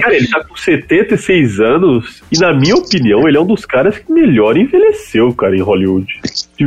Cara, 0.00 0.14
ele 0.16 0.28
tá 0.28 0.42
com 0.44 0.56
76 0.56 1.60
anos 1.60 2.22
e, 2.32 2.38
na 2.38 2.52
minha 2.54 2.74
opinião, 2.76 3.28
ele 3.28 3.36
é 3.36 3.40
um 3.40 3.46
dos 3.46 3.64
caras 3.66 3.98
que 3.98 4.10
melhor 4.12 4.56
envelheceu, 4.56 5.32
cara, 5.34 5.56
em 5.56 5.60
Hollywood. 5.60 6.06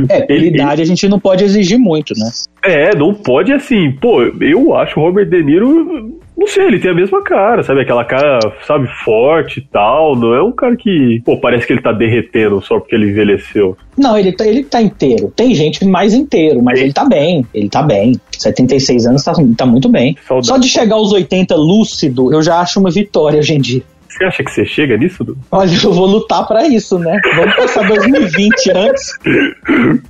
É, 0.08 0.20
pela 0.22 0.38
ele- 0.38 0.48
idade 0.48 0.82
a 0.82 0.84
gente 0.84 1.08
não 1.08 1.18
pode 1.18 1.42
exigir 1.44 1.78
muito, 1.78 2.14
né? 2.16 2.30
é, 2.64 2.94
não 2.96 3.12
pode 3.12 3.52
assim, 3.52 3.90
pô, 4.00 4.22
eu 4.40 4.74
acho 4.76 4.98
o 4.98 5.02
Robert 5.02 5.26
De 5.28 5.42
Niro, 5.42 6.20
não 6.42 6.48
sei, 6.48 6.66
ele 6.66 6.80
tem 6.80 6.90
a 6.90 6.94
mesma 6.94 7.22
cara, 7.22 7.62
sabe? 7.62 7.82
Aquela 7.82 8.04
cara, 8.04 8.40
sabe, 8.66 8.88
forte 9.04 9.60
e 9.60 9.62
tal. 9.62 10.16
Não 10.16 10.34
é 10.34 10.42
um 10.42 10.50
cara 10.50 10.76
que, 10.76 11.22
pô, 11.24 11.38
parece 11.38 11.66
que 11.66 11.72
ele 11.72 11.80
tá 11.80 11.92
derretendo 11.92 12.60
só 12.60 12.80
porque 12.80 12.96
ele 12.96 13.10
envelheceu. 13.10 13.76
Não, 13.96 14.18
ele 14.18 14.32
tá, 14.32 14.44
ele 14.44 14.64
tá 14.64 14.82
inteiro. 14.82 15.32
Tem 15.36 15.54
gente 15.54 15.84
mais 15.84 16.12
inteiro, 16.12 16.60
mas 16.60 16.80
ele 16.80 16.92
tá 16.92 17.04
bem. 17.04 17.46
Ele 17.54 17.68
tá 17.68 17.82
bem. 17.82 18.20
76 18.36 19.06
anos 19.06 19.22
tá, 19.22 19.32
tá 19.56 19.64
muito 19.64 19.88
bem. 19.88 20.16
Saudade. 20.26 20.46
Só 20.48 20.56
de 20.58 20.68
chegar 20.68 20.96
aos 20.96 21.12
80 21.12 21.54
lúcido, 21.54 22.32
eu 22.34 22.42
já 22.42 22.60
acho 22.60 22.80
uma 22.80 22.90
vitória 22.90 23.38
hoje 23.38 23.54
em 23.54 23.60
dia. 23.60 23.82
Você 24.12 24.24
acha 24.24 24.44
que 24.44 24.50
você 24.50 24.64
chega 24.64 24.96
nisso, 24.96 25.24
Du? 25.24 25.36
Olha, 25.50 25.70
eu 25.82 25.92
vou 25.92 26.06
lutar 26.06 26.46
pra 26.46 26.66
isso, 26.68 26.98
né? 26.98 27.18
Vamos 27.36 27.56
passar 27.56 27.86
2020 27.88 28.70
antes. 28.74 29.18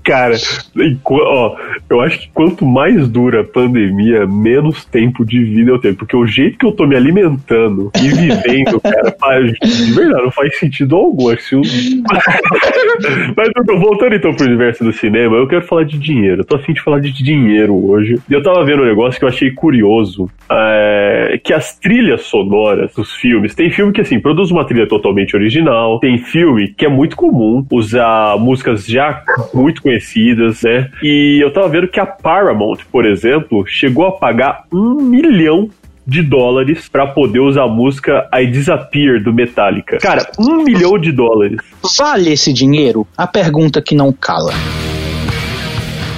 Cara, 0.04 0.34
enqu- 0.76 1.20
ó, 1.22 1.56
eu 1.88 2.00
acho 2.00 2.20
que 2.20 2.28
quanto 2.34 2.64
mais 2.66 3.08
dura 3.08 3.42
a 3.42 3.44
pandemia, 3.44 4.26
menos 4.26 4.84
tempo 4.84 5.24
de 5.24 5.42
vida 5.44 5.70
eu 5.70 5.78
tenho. 5.78 5.94
Porque 5.94 6.16
o 6.16 6.26
jeito 6.26 6.58
que 6.58 6.66
eu 6.66 6.72
tô 6.72 6.86
me 6.86 6.96
alimentando 6.96 7.90
e 8.02 8.08
vivendo, 8.08 8.80
cara, 8.80 9.14
faz- 9.20 9.52
de 9.52 9.92
verdade, 9.92 10.24
não 10.24 10.30
faz 10.30 10.58
sentido 10.58 10.96
algum. 10.96 11.22
O- 11.22 11.32
Mas 13.36 13.48
eu 13.56 13.64
tô 13.64 13.78
voltando 13.78 14.14
então 14.14 14.34
pro 14.34 14.46
universo 14.46 14.84
do 14.84 14.92
cinema, 14.92 15.36
eu 15.36 15.46
quero 15.46 15.62
falar 15.62 15.84
de 15.84 15.98
dinheiro. 15.98 16.40
Eu 16.40 16.44
tô 16.44 16.56
afim 16.56 16.72
de 16.72 16.82
falar 16.82 17.00
de 17.00 17.12
dinheiro 17.12 17.74
hoje. 17.90 18.18
E 18.28 18.32
eu 18.32 18.42
tava 18.42 18.64
vendo 18.64 18.82
um 18.82 18.86
negócio 18.86 19.18
que 19.18 19.24
eu 19.24 19.28
achei 19.28 19.50
curioso. 19.52 20.28
é, 20.50 21.40
que 21.42 21.52
as 21.52 21.76
trilhas 21.78 22.22
sonoras 22.22 22.92
dos 22.94 23.12
filmes, 23.14 23.54
tem 23.54 23.70
filme 23.70 23.91
que 23.92 24.00
assim, 24.00 24.18
produz 24.18 24.50
uma 24.50 24.64
trilha 24.64 24.88
totalmente 24.88 25.36
original, 25.36 26.00
tem 26.00 26.18
filme 26.18 26.68
que 26.68 26.84
é 26.84 26.88
muito 26.88 27.16
comum 27.16 27.64
usar 27.70 28.36
músicas 28.38 28.86
já 28.86 29.22
muito 29.52 29.82
conhecidas, 29.82 30.62
né? 30.62 30.90
E 31.02 31.38
eu 31.42 31.52
tava 31.52 31.68
vendo 31.68 31.88
que 31.88 32.00
a 32.00 32.06
Paramount, 32.06 32.78
por 32.90 33.04
exemplo, 33.04 33.64
chegou 33.66 34.06
a 34.06 34.12
pagar 34.12 34.64
um 34.72 34.94
milhão 35.02 35.68
de 36.06 36.22
dólares 36.22 36.88
pra 36.88 37.06
poder 37.06 37.40
usar 37.40 37.64
a 37.64 37.68
música 37.68 38.28
I 38.34 38.46
Disappear 38.46 39.22
do 39.22 39.32
Metallica. 39.32 39.98
Cara, 39.98 40.26
um 40.38 40.64
milhão 40.64 40.98
de 40.98 41.12
dólares. 41.12 41.58
Vale 41.98 42.32
esse 42.32 42.52
dinheiro? 42.52 43.06
A 43.16 43.26
pergunta 43.26 43.80
que 43.80 43.94
não 43.94 44.12
cala. 44.12 44.52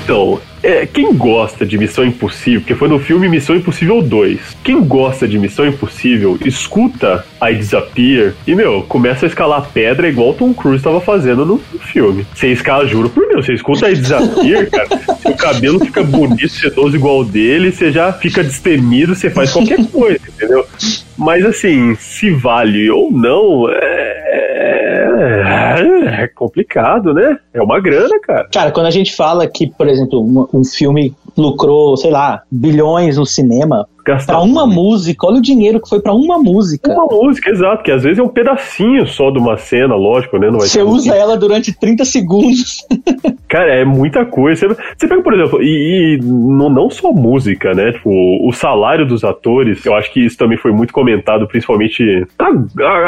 Então, 0.02 0.40
é, 0.64 0.86
quem 0.86 1.12
gosta 1.12 1.66
de 1.66 1.76
Missão 1.76 2.04
Impossível, 2.06 2.60
porque 2.60 2.74
foi 2.74 2.88
no 2.88 2.98
filme 2.98 3.28
Missão 3.28 3.54
Impossível 3.54 4.00
2, 4.00 4.56
quem 4.64 4.82
gosta 4.82 5.28
de 5.28 5.38
Missão 5.38 5.66
Impossível, 5.66 6.38
escuta 6.42 7.22
I 7.42 7.54
Disappear 7.54 8.32
e, 8.46 8.54
meu, 8.54 8.82
começa 8.82 9.26
a 9.26 9.28
escalar 9.28 9.68
pedra 9.74 10.08
igual 10.08 10.30
o 10.30 10.34
Tom 10.34 10.54
Cruise 10.54 10.78
estava 10.78 11.02
fazendo 11.02 11.44
no 11.44 11.58
filme. 11.58 12.26
Você 12.34 12.48
escala, 12.48 12.86
juro 12.86 13.10
por 13.10 13.28
Deus, 13.28 13.44
você 13.44 13.52
escuta 13.52 13.90
I 13.90 13.94
Disappear, 13.94 14.68
cara, 14.72 14.88
seu 15.20 15.34
cabelo 15.34 15.78
fica 15.84 16.02
bonito, 16.02 16.48
sedoso 16.48 16.96
igual 16.96 17.20
o 17.20 17.24
dele, 17.24 17.70
você 17.70 17.92
já 17.92 18.10
fica 18.14 18.42
destemido, 18.42 19.14
você 19.14 19.28
faz 19.28 19.52
qualquer 19.52 19.84
coisa, 19.88 20.20
entendeu? 20.26 20.66
Mas 21.16 21.44
assim, 21.44 21.94
se 21.96 22.30
vale 22.30 22.90
ou 22.90 23.12
não, 23.12 23.68
é, 23.70 24.13
é 25.86 26.28
complicado, 26.28 27.12
né? 27.12 27.38
É 27.52 27.62
uma 27.62 27.80
grana, 27.80 28.18
cara. 28.20 28.48
Cara, 28.52 28.72
quando 28.72 28.86
a 28.86 28.90
gente 28.90 29.14
fala 29.14 29.46
que, 29.46 29.66
por 29.66 29.88
exemplo, 29.88 30.20
um, 30.20 30.60
um 30.60 30.64
filme 30.64 31.14
lucrou, 31.36 31.96
sei 31.96 32.10
lá, 32.10 32.42
bilhões 32.50 33.16
no 33.16 33.26
cinema, 33.26 33.86
Gastar 34.04 34.34
pra 34.34 34.42
uma 34.42 34.66
música, 34.66 35.26
olha 35.26 35.38
o 35.38 35.42
dinheiro 35.42 35.80
que 35.80 35.88
foi 35.88 36.00
pra 36.00 36.12
uma 36.12 36.38
música. 36.38 36.92
Uma 36.92 37.06
música, 37.06 37.50
exato, 37.50 37.82
que 37.82 37.90
às 37.90 38.02
vezes 38.02 38.18
é 38.18 38.22
um 38.22 38.28
pedacinho 38.28 39.06
só 39.06 39.30
de 39.30 39.38
uma 39.38 39.56
cena, 39.56 39.94
lógico, 39.94 40.38
né? 40.38 40.50
Você 40.50 40.82
usa 40.82 41.14
ela 41.14 41.36
durante 41.36 41.72
30 41.72 42.04
segundos. 42.04 42.86
Cara, 43.48 43.72
é 43.72 43.84
muita 43.84 44.26
coisa. 44.26 44.68
Você, 44.68 44.82
você 44.96 45.08
pega, 45.08 45.22
por 45.22 45.32
exemplo, 45.32 45.62
e, 45.62 46.16
e 46.16 46.20
não, 46.22 46.68
não 46.68 46.90
só 46.90 47.12
música, 47.12 47.72
né? 47.72 47.92
Tipo, 47.92 48.10
o 48.46 48.52
salário 48.52 49.06
dos 49.06 49.24
atores, 49.24 49.84
eu 49.86 49.94
acho 49.94 50.12
que 50.12 50.24
isso 50.24 50.36
também 50.36 50.58
foi 50.58 50.72
muito 50.72 50.92
comentado, 50.92 51.46
principalmente 51.46 52.26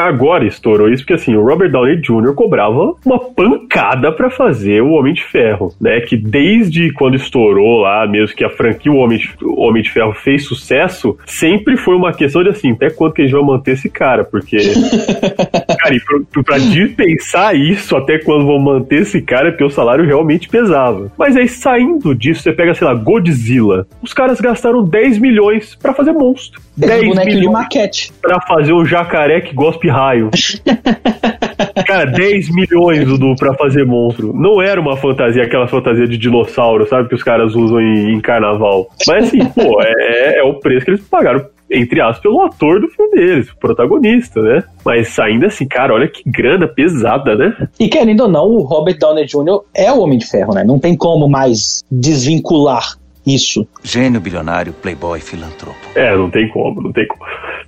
agora 0.07 0.45
estourou 0.45 0.89
isso, 0.89 1.03
porque 1.03 1.13
assim, 1.13 1.35
o 1.35 1.43
Robert 1.43 1.71
Downey 1.71 1.97
Jr. 1.97 2.33
cobrava 2.33 2.93
uma 3.05 3.19
pancada 3.19 4.11
pra 4.11 4.29
fazer 4.29 4.81
o 4.81 4.91
Homem 4.91 5.13
de 5.13 5.23
Ferro, 5.23 5.73
né? 5.79 5.99
Que 6.01 6.15
desde 6.15 6.91
quando 6.93 7.15
estourou 7.15 7.81
lá, 7.81 8.07
mesmo 8.07 8.35
que 8.35 8.43
a 8.43 8.49
franquia 8.49 8.91
o 8.91 8.97
Homem 8.97 9.17
de, 9.17 9.29
o 9.43 9.61
Homem 9.61 9.83
de 9.83 9.91
Ferro 9.91 10.13
fez 10.13 10.45
sucesso, 10.45 10.86
sempre 11.25 11.77
foi 11.77 11.95
uma 11.95 12.13
questão 12.13 12.43
de 12.43 12.49
assim, 12.49 12.71
até 12.71 12.89
quanto 12.89 13.13
que 13.13 13.21
a 13.21 13.25
gente 13.25 13.33
vai 13.33 13.43
manter 13.43 13.71
esse 13.71 13.89
cara, 13.89 14.23
porque 14.23 14.57
Cara, 15.79 15.95
e 15.95 15.99
pra, 15.99 16.43
pra 16.43 16.57
dispensar 16.57 17.55
isso 17.55 17.95
até 17.95 18.19
quando 18.19 18.45
vão 18.45 18.59
manter 18.59 19.01
esse 19.01 19.21
cara, 19.21 19.49
é 19.49 19.51
porque 19.51 19.63
o 19.63 19.69
salário 19.69 20.05
realmente 20.05 20.49
pesava. 20.49 21.11
Mas 21.17 21.35
aí, 21.35 21.47
saindo 21.47 22.13
disso, 22.13 22.41
você 22.43 22.51
pega, 22.51 22.73
sei 22.73 22.87
lá, 22.87 22.93
Godzilla. 22.93 23.87
Os 24.01 24.13
caras 24.13 24.41
gastaram 24.41 24.83
10 24.83 25.17
milhões 25.17 25.75
pra 25.75 25.93
fazer 25.93 26.11
monstro. 26.11 26.61
Esse 26.77 26.87
10 26.87 27.07
bonequinho 27.07 27.25
de 27.25 27.35
milhões 27.37 27.53
maquete. 27.53 28.13
pra 28.21 28.41
fazer 28.41 28.73
um 28.73 28.85
jacaré 28.85 29.41
que 29.41 29.53
gospe 29.53 29.87
raio. 29.87 30.29
Cara, 31.85 32.05
10 32.05 32.49
milhões, 32.49 33.05
Dudu, 33.05 33.35
pra 33.35 33.53
fazer 33.53 33.85
monstro. 33.85 34.33
Não 34.33 34.61
era 34.61 34.79
uma 34.79 34.97
fantasia, 34.97 35.43
aquela 35.43 35.67
fantasia 35.67 36.07
de 36.07 36.17
dinossauro, 36.17 36.87
sabe? 36.87 37.09
Que 37.09 37.15
os 37.15 37.23
caras 37.23 37.55
usam 37.55 37.79
em, 37.79 38.13
em 38.13 38.21
carnaval. 38.21 38.89
Mas 39.07 39.27
assim, 39.27 39.45
pô, 39.45 39.81
é, 39.81 40.39
é 40.39 40.43
o 40.43 40.55
preço 40.55 40.85
que 40.85 40.91
eles 40.91 41.01
pagaram, 41.01 41.45
entre 41.69 41.99
aspas, 42.01 42.21
pelo 42.21 42.41
ator 42.41 42.79
do 42.79 42.87
filme 42.87 43.15
deles, 43.15 43.49
o 43.49 43.57
protagonista, 43.57 44.41
né? 44.41 44.63
Mas 44.85 45.17
ainda 45.19 45.47
assim, 45.47 45.67
cara, 45.67 45.93
olha 45.93 46.07
que 46.07 46.23
grana 46.25 46.67
pesada, 46.67 47.35
né? 47.35 47.67
E 47.79 47.87
querendo 47.89 48.21
ou 48.21 48.29
não, 48.29 48.45
o 48.45 48.61
Robert 48.61 48.97
Downey 48.97 49.25
Jr. 49.25 49.61
é 49.73 49.91
o 49.91 49.99
Homem 49.99 50.17
de 50.17 50.25
Ferro, 50.25 50.53
né? 50.53 50.63
Não 50.63 50.79
tem 50.79 50.95
como 50.95 51.27
mais 51.27 51.83
desvincular 51.91 52.97
isso. 53.27 53.67
Gênio 53.83 54.21
bilionário, 54.21 54.73
playboy, 54.73 55.19
filantropo. 55.19 55.77
É, 55.95 56.15
não 56.15 56.29
tem 56.29 56.47
como, 56.49 56.81
não 56.81 56.91
tem 56.91 57.05
como. 57.07 57.21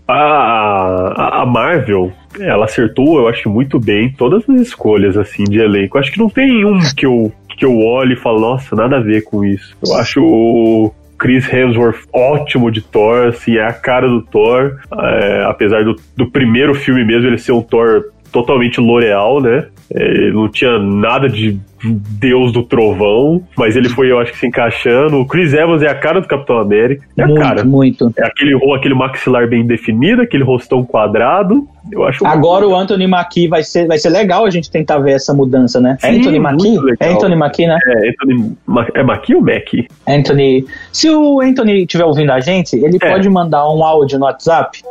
A, 0.08 0.14
a, 0.16 1.42
a 1.44 1.46
Marvel, 1.46 2.12
ela 2.40 2.66
acertou, 2.66 3.20
eu 3.20 3.28
acho, 3.28 3.50
muito 3.50 3.80
bem 3.80 4.12
todas 4.12 4.50
as 4.50 4.62
escolhas, 4.62 5.18
assim, 5.18 5.44
de 5.44 5.60
elenco. 5.60 5.98
Acho 5.98 6.12
que 6.12 6.20
não 6.20 6.30
tem 6.30 6.66
um 6.66 6.80
que 6.96 7.06
eu, 7.06 7.32
que 7.58 7.66
eu 7.66 7.78
olho 7.78 8.14
e 8.14 8.18
falo, 8.18 8.40
nossa, 8.40 8.76
nada 8.76 8.98
a 8.98 9.02
ver 9.02 9.24
com 9.24 9.44
isso. 9.44 9.76
Eu 9.86 9.96
acho 9.96 10.92
Chris 11.20 11.52
Hemsworth 11.52 12.08
ótimo 12.14 12.72
de 12.72 12.82
Thor, 12.82 13.28
assim, 13.28 13.58
é 13.58 13.68
a 13.68 13.74
cara 13.74 14.08
do 14.08 14.22
Thor. 14.22 14.80
É, 14.92 15.44
apesar 15.46 15.84
do, 15.84 15.96
do 16.16 16.32
primeiro 16.32 16.74
filme 16.74 17.04
mesmo 17.04 17.28
ele 17.28 17.38
ser 17.38 17.52
um 17.52 17.62
Thor 17.62 18.06
totalmente 18.32 18.80
L'Oreal, 18.80 19.42
né? 19.42 19.66
É, 19.94 20.04
Ele 20.04 20.34
não 20.34 20.48
tinha 20.48 20.78
nada 20.80 21.28
de 21.28 21.60
Deus 21.84 22.52
do 22.52 22.62
Trovão, 22.62 23.42
mas 23.58 23.76
ele 23.76 23.90
foi, 23.90 24.12
eu 24.12 24.20
acho 24.20 24.34
que 24.34 24.38
se 24.38 24.46
encaixando. 24.48 25.18
O 25.18 25.26
Chris 25.26 25.54
Evans 25.54 25.82
é 25.82 25.88
a 25.88 25.96
cara 25.96 26.20
do 26.22 26.28
Capitão 26.28 26.58
América. 26.60 27.06
É 27.18 27.26
muito, 27.26 27.40
a 27.40 27.44
cara. 27.44 27.64
muito. 27.64 28.14
É 28.18 28.26
aquele, 28.26 28.60
aquele 28.76 28.94
maxilar 28.94 29.48
bem 29.48 29.66
definido, 29.66 30.22
aquele 30.22 30.44
rostão 30.44 30.84
quadrado. 30.84 31.68
Eu 31.92 32.04
acho 32.04 32.26
Agora 32.28 32.68
o 32.68 32.76
Anthony 32.76 33.08
Mackie 33.08 33.48
vai 33.48 33.64
ser, 33.64 33.88
vai 33.88 33.98
ser 33.98 34.10
legal 34.10 34.46
a 34.46 34.50
gente 34.50 34.70
tentar 34.70 35.00
ver 35.00 35.14
essa 35.14 35.34
mudança, 35.34 35.80
né? 35.80 35.98
é 36.04 36.12
Sim, 36.12 36.20
Anthony 36.20 36.40
Mackie? 36.40 36.78
É 37.00 37.10
Anthony 37.12 37.36
Mackie, 37.36 37.68
né? 37.68 37.78
É, 37.88 38.10
Anthony, 38.10 38.58
é 38.94 39.04
Mackie 39.04 39.36
ou 39.36 39.42
Mac? 39.42 39.68
Anthony. 40.08 40.66
Se 40.92 41.10
o 41.10 41.42
Anthony 41.42 41.84
estiver 41.84 42.06
ouvindo 42.06 42.32
a 42.32 42.40
gente, 42.40 42.76
ele 42.76 42.98
É. 43.02 43.10
pode 43.10 43.28
mandar 43.30 43.68
um 43.70 43.84
áudio 43.84 44.20
no 44.20 44.26
WhatsApp. 44.26 44.82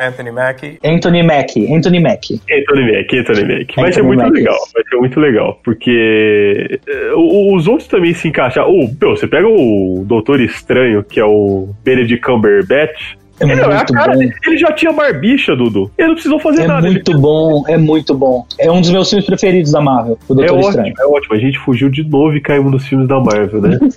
Anthony 0.00 0.30
Mackie. 0.32 0.78
Anthony 0.84 1.22
Mackie. 1.22 1.72
Anthony 1.74 2.00
Mackie. 2.00 2.40
Anthony 2.50 2.92
Mac, 2.92 3.12
Anthony 3.14 3.44
Mac. 3.58 3.76
Vai 3.76 3.92
ser 3.92 4.02
muito 4.02 4.18
legal, 4.34 4.58
vai 4.74 4.82
ser 4.88 4.96
muito 4.96 5.20
legal, 5.20 5.60
porque 5.64 6.80
eh, 6.88 7.12
o- 7.14 7.54
os 7.54 7.68
outros 7.68 7.86
também 7.88 8.14
se 8.14 8.28
encaixam. 8.28 8.64
Oh, 8.68 8.88
meu, 9.00 9.16
você 9.16 9.26
pega 9.26 9.46
o 9.48 10.02
Doutor 10.06 10.40
Estranho, 10.40 11.04
que 11.04 11.20
é 11.20 11.24
o 11.24 11.68
Benedict 11.84 12.24
Cumberbatch. 12.24 13.19
É 13.40 13.44
ele, 13.44 13.60
a 13.62 13.68
muito 13.68 13.92
cara 13.92 14.12
bom. 14.12 14.18
dele, 14.18 14.32
ele 14.46 14.58
já 14.58 14.72
tinha 14.72 14.92
barbicha, 14.92 15.56
Dudu. 15.56 15.90
Ele 15.96 16.08
não 16.08 16.14
precisou 16.14 16.38
fazer 16.40 16.62
É 16.62 16.66
nada. 16.66 16.86
ele 16.86 16.94
muito 16.96 17.18
bom, 17.18 17.64
é 17.66 17.76
muito 17.78 18.14
bom. 18.14 18.44
É 18.58 18.70
um 18.70 18.80
dos 18.80 18.90
meus 18.90 19.08
filmes 19.08 19.26
preferidos 19.26 19.72
da 19.72 19.80
Marvel, 19.80 20.18
o 20.28 20.32
É 20.32 20.36
Doutor 20.36 20.54
ótimo, 20.56 20.68
Estranho. 20.68 20.94
é 20.98 21.06
ótimo. 21.06 21.34
A 21.34 21.38
gente 21.38 21.58
fugiu 21.58 21.88
de 21.88 22.02
novo 22.04 22.36
e 22.36 22.40
caímos 22.40 22.70
nos 22.72 22.86
filmes 22.86 23.08
da 23.08 23.18
Marvel, 23.18 23.60
né? 23.62 23.78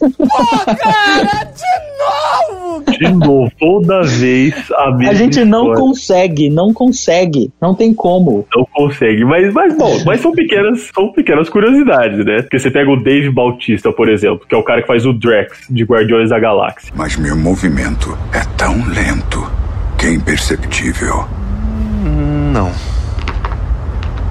de 2.99 3.12
novo, 3.13 3.51
toda 3.60 4.01
vez 4.03 4.53
a 4.75 4.91
mesma 4.91 5.12
A 5.12 5.15
gente 5.15 5.43
não 5.45 5.62
história. 5.63 5.82
consegue, 5.82 6.49
não 6.49 6.73
consegue, 6.73 7.51
não 7.62 7.73
tem 7.73 7.93
como. 7.93 8.45
Não 8.56 8.65
consegue, 8.73 9.23
mas, 9.25 9.53
mas 9.53 9.75
bom, 9.77 9.91
mas 10.06 10.21
são 10.21 10.32
pequenas, 10.32 10.89
são 10.93 11.12
pequenas 11.12 11.49
curiosidades, 11.49 12.25
né? 12.25 12.41
Porque 12.41 12.60
você 12.60 12.69
pega 12.71 12.89
o 12.89 13.01
Dave 13.01 13.29
Bautista, 13.29 13.91
por 13.91 14.10
exemplo, 14.10 14.41
que 14.47 14.53
é 14.56 14.58
o 14.58 14.63
cara 14.63 14.82
que 14.82 14.88
faz 14.88 15.06
o 15.06 15.13
Drax 15.13 15.67
de 15.69 15.84
Guardiões 15.84 16.29
da 16.29 16.39
Galáxia. 16.39 16.91
Mas 16.95 17.15
meu 17.17 17.36
movimento 17.36 18.17
é 18.34 18.41
tão 18.58 18.75
lento 18.88 19.33
que 19.98 20.08
é 20.08 20.13
imperceptível. 20.13 21.26
Não. 22.54 22.72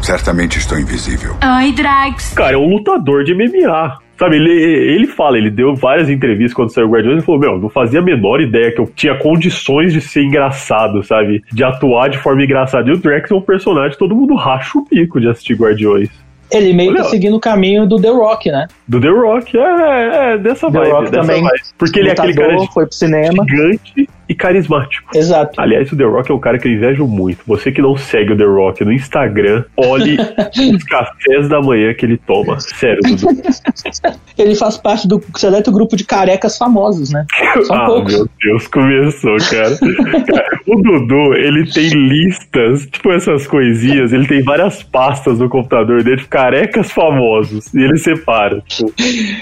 Certamente 0.03 0.59
estou 0.59 0.79
invisível. 0.79 1.37
Oi, 1.59 1.73
Drax. 1.73 2.35
Cara, 2.35 2.55
é 2.55 2.59
um 2.59 2.69
lutador 2.69 3.25
de 3.25 3.35
MMA. 3.35 3.99
Sabe, 4.19 4.37
ele, 4.37 4.53
ele 4.53 5.07
fala, 5.07 5.39
ele 5.39 5.51
deu 5.51 5.75
várias 5.75 6.09
entrevistas 6.11 6.55
quando 6.55 6.73
saiu 6.73 6.87
o 6.87 6.91
Guardiões 6.91 7.23
e 7.23 7.27
falou: 7.27 7.41
Meu, 7.41 7.59
não 7.59 7.69
fazia 7.69 8.01
a 8.01 8.03
menor 8.03 8.41
ideia 8.41 8.73
que 8.73 8.81
eu 8.81 8.91
tinha 8.95 9.17
condições 9.17 9.93
de 9.93 10.01
ser 10.01 10.23
engraçado, 10.23 11.03
sabe? 11.03 11.43
De 11.53 11.65
atuar 11.65 12.09
de 12.09 12.19
forma 12.19 12.45
engraçada. 12.45 12.89
E 12.89 12.93
o 12.93 12.99
Drax 12.99 13.31
é 13.31 13.35
um 13.35 13.41
personagem, 13.41 13.97
todo 13.99 14.15
mundo 14.15 14.35
racha 14.35 14.79
o 14.79 14.85
bico 14.85 15.21
de 15.21 15.29
assistir 15.29 15.55
Guardiões. 15.55 16.09
Ele 16.53 16.75
meio 16.75 16.91
que 16.91 16.97
Olha, 16.97 17.05
tá 17.05 17.11
seguindo 17.11 17.35
o 17.35 17.41
caminho 17.41 17.87
do 17.87 18.01
The 18.01 18.11
Rock, 18.11 18.51
né? 18.51 18.69
Do 18.87 19.01
The 19.01 19.09
Rock, 19.09 19.57
é, 19.57 19.61
é, 19.61 20.33
é 20.35 20.39
dessa 20.39 20.71
The 20.71 20.79
vibe. 20.79 20.91
Rock 20.91 21.11
dessa 21.11 21.21
também, 21.23 21.43
vibe. 21.43 21.61
Porque 21.79 21.99
ele 21.99 22.09
é 22.11 22.13
aquele 22.13 22.35
cara 22.35 22.49
lutador, 22.53 22.73
foi 22.75 22.87
pro 22.87 22.95
cinema. 22.95 23.45
gigante 23.49 24.09
e 24.33 24.35
carismático. 24.35 25.11
Exato. 25.17 25.61
Aliás, 25.61 25.91
o 25.93 25.97
The 25.97 26.05
Rock 26.05 26.31
é 26.31 26.35
um 26.35 26.39
cara 26.41 26.59
que 26.59 26.67
eu 26.67 26.73
invejo 26.73 27.07
muito. 27.07 27.41
Você 27.47 27.71
que 27.71 27.81
não 27.83 27.97
segue 27.97 28.33
o 28.33 28.37
The 28.37 28.45
Rock 28.45 28.85
no 28.85 28.93
Instagram, 28.93 29.65
olhe 29.77 30.17
os 30.75 30.85
cafés 30.85 31.49
da 31.49 31.61
manhã 31.61 31.93
que 31.95 32.07
ele 32.07 32.17
toma. 32.19 32.59
Sério, 32.61 33.01
Dudu. 33.03 33.27
Ele 34.39 34.55
faz 34.55 34.79
parte 34.79 35.07
do 35.07 35.23
seleto 35.37 35.71
grupo 35.71 35.95
de 35.95 36.05
carecas 36.05 36.57
famosos, 36.57 37.13
né? 37.13 37.25
São 37.65 37.77
ah, 37.77 37.85
poucos. 37.87 38.15
meu 38.15 38.29
Deus, 38.43 38.67
começou, 38.67 39.37
cara. 39.51 39.77
Cara, 39.77 40.61
O 40.67 40.77
Dudu, 40.83 41.35
ele 41.35 41.71
tem 41.71 41.89
listas, 41.91 42.87
tipo 42.87 43.13
essas 43.13 43.47
coisinhas, 43.47 44.13
ele 44.13 44.27
tem 44.27 44.43
várias 44.43 44.83
pastas 44.83 45.39
no 45.39 45.49
computador 45.51 46.03
dele, 46.03 46.17
de 46.17 46.27
carecas 46.29 46.91
famosos, 46.91 47.73
e 47.75 47.79
ele 47.83 47.99
separa, 47.99 48.63
tipo, 48.67 48.91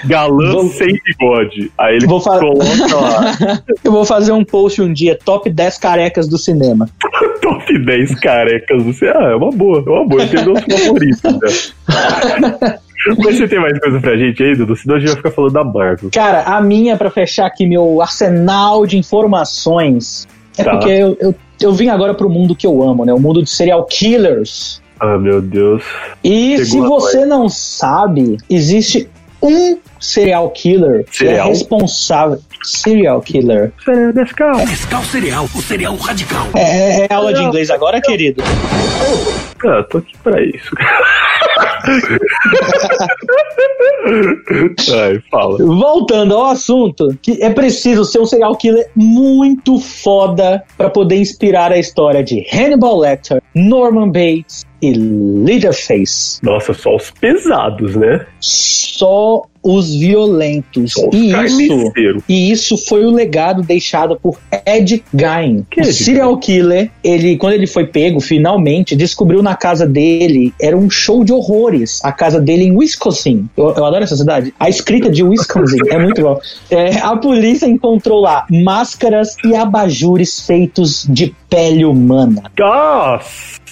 galã 0.07 0.53
Vou- 0.55 0.69
sem 0.71 0.89
bigode. 1.05 1.71
Aí 1.79 1.97
ele 1.97 2.07
Vou 2.07 2.21
fa- 2.21 2.39
coloca 2.39 2.95
lá, 2.97 3.63
Eu 3.85 3.93
vou 3.93 4.05
fazer 4.05 4.33
um 4.33 4.45
post 4.45 4.80
um 4.83 4.93
dia, 4.93 5.19
top 5.25 5.49
10 5.51 5.79
carecas 5.79 6.29
do 6.29 6.37
cinema. 6.39 6.89
top 7.43 7.79
10 7.85 8.15
carecas. 8.21 8.83
Você, 8.85 9.07
ah, 9.09 9.31
é 9.33 9.35
uma 9.35 9.51
boa, 9.51 9.79
é 9.87 9.91
uma 9.91 10.07
boa, 10.07 10.25
meus 10.27 10.61
favoritos, 10.85 11.23
né? 11.23 12.79
Mas 13.19 13.37
você 13.39 13.49
tem 13.49 13.59
mais 13.61 13.79
coisa 13.79 13.99
pra 14.01 14.17
gente 14.17 14.43
aí, 14.43 14.55
Dudu? 14.55 14.77
Senão 14.77 14.97
a 14.97 14.99
gente 14.99 15.09
vai 15.09 15.17
ficar 15.17 15.31
falando 15.31 15.53
da 15.53 15.65
Marvel. 15.65 16.11
Cara, 16.13 16.43
a 16.43 16.61
minha, 16.61 16.97
pra 16.97 17.11
fechar 17.11 17.47
aqui 17.47 17.67
meu 17.67 18.01
arsenal 18.03 18.87
de 18.87 18.99
informações, 18.99 20.29
é 20.59 20.65
Tá. 20.65 20.73
porque 20.73 20.91
eu, 20.91 21.17
eu, 21.21 21.35
eu 21.61 21.73
vim 21.73 21.89
agora 21.89 22.13
pro 22.15 22.29
mundo 22.29 22.55
que 22.55 22.67
eu 22.67 22.83
amo, 22.83 23.05
né? 23.05 23.13
O 23.15 23.19
mundo 23.19 23.43
de 23.43 23.49
serial 23.49 23.85
killers. 23.87 24.83
Ah, 24.99 25.17
meu 25.17 25.41
Deus. 25.41 25.83
E 26.23 26.59
Chegou 26.65 27.01
se 27.01 27.09
você 27.17 27.25
não 27.25 27.49
sabe, 27.49 28.37
existe 28.51 29.09
um 29.43 29.79
serial 29.99 30.51
killer 30.51 31.05
que 31.07 31.25
é 31.25 31.29
Serial? 31.29 31.49
responsável. 31.49 32.39
Serial 32.63 33.21
killer. 33.23 33.73
Descal. 34.15 34.57
Descal 34.67 35.03
cereal, 35.05 35.45
o 35.55 35.63
cereal 35.63 35.97
radical. 35.97 36.47
É, 36.55 37.07
é 37.07 37.13
aula 37.13 37.33
de 37.33 37.43
inglês 37.43 37.71
agora, 37.71 38.01
querido? 38.01 38.43
Ah, 39.65 39.83
tô 39.91 39.99
aqui 39.99 40.17
pra 40.23 40.43
isso. 40.43 40.71
Ai, 44.95 45.21
fala. 45.31 45.59
Voltando 45.59 46.35
ao 46.35 46.47
assunto, 46.47 47.17
que 47.21 47.43
é 47.43 47.51
preciso 47.51 48.05
ser 48.05 48.21
um 48.21 48.27
serial 48.27 48.57
killer 48.57 48.89
muito 48.95 49.79
foda 49.79 50.63
pra 50.77 50.89
poder 50.89 51.17
inspirar 51.17 51.73
a 51.73 51.79
história 51.79 52.23
de 52.23 52.45
Hannibal 52.53 52.99
Lecter, 52.99 53.43
Norman 53.55 54.09
Bates 54.09 54.65
e 54.83 54.93
Leatherface. 54.93 56.39
Nossa, 56.43 56.73
só 56.75 56.97
os 56.97 57.11
pesados, 57.11 57.97
né? 57.97 58.27
Só 58.41 59.43
os 59.63 59.95
violentos. 59.95 60.93
Só 60.93 61.09
os 61.09 61.15
e 61.15 61.33
isso, 61.33 61.93
e 62.29 62.51
isso 62.51 62.77
foi 62.77 63.05
o 63.05 63.11
legado 63.11 63.63
deixado 63.63 64.19
por 64.19 64.39
Ed 64.67 65.05
Gein. 65.15 65.67
Que 65.71 65.81
o 65.81 65.85
Ed 65.85 65.93
serial 65.93 66.37
killer, 66.39 66.91
ele, 67.05 67.37
quando 67.37 67.55
ele 67.55 67.67
foi 67.67 67.87
pego, 67.87 68.21
finalmente, 68.21 68.97
descobriu 68.97 69.43
na 69.43 69.55
casa 69.55 69.87
dele, 69.87 70.53
era 70.61 70.77
um 70.77 70.89
show 70.89 71.25
de 71.25 71.33
horrores. 71.33 72.01
A 72.05 72.13
casa 72.13 72.41
dele 72.41 72.65
em 72.65 72.77
Wisconsin. 72.77 73.49
Eu, 73.57 73.75
eu 73.75 73.85
adoro 73.85 74.03
essa 74.03 74.17
cidade. 74.17 74.55
A 74.59 74.69
escrita 74.69 75.11
de 75.11 75.23
Wisconsin 75.23 75.79
é 75.91 75.99
muito 75.99 76.23
bom. 76.23 76.41
É, 76.71 76.99
a 76.99 77.17
polícia 77.17 77.67
encontrou 77.67 78.21
lá 78.21 78.47
máscaras 78.51 79.37
e 79.45 79.55
abajures 79.55 80.41
feitos 80.41 81.07
de 81.09 81.35
pele 81.49 81.85
humana. 81.85 82.43
Ah, 82.63 83.21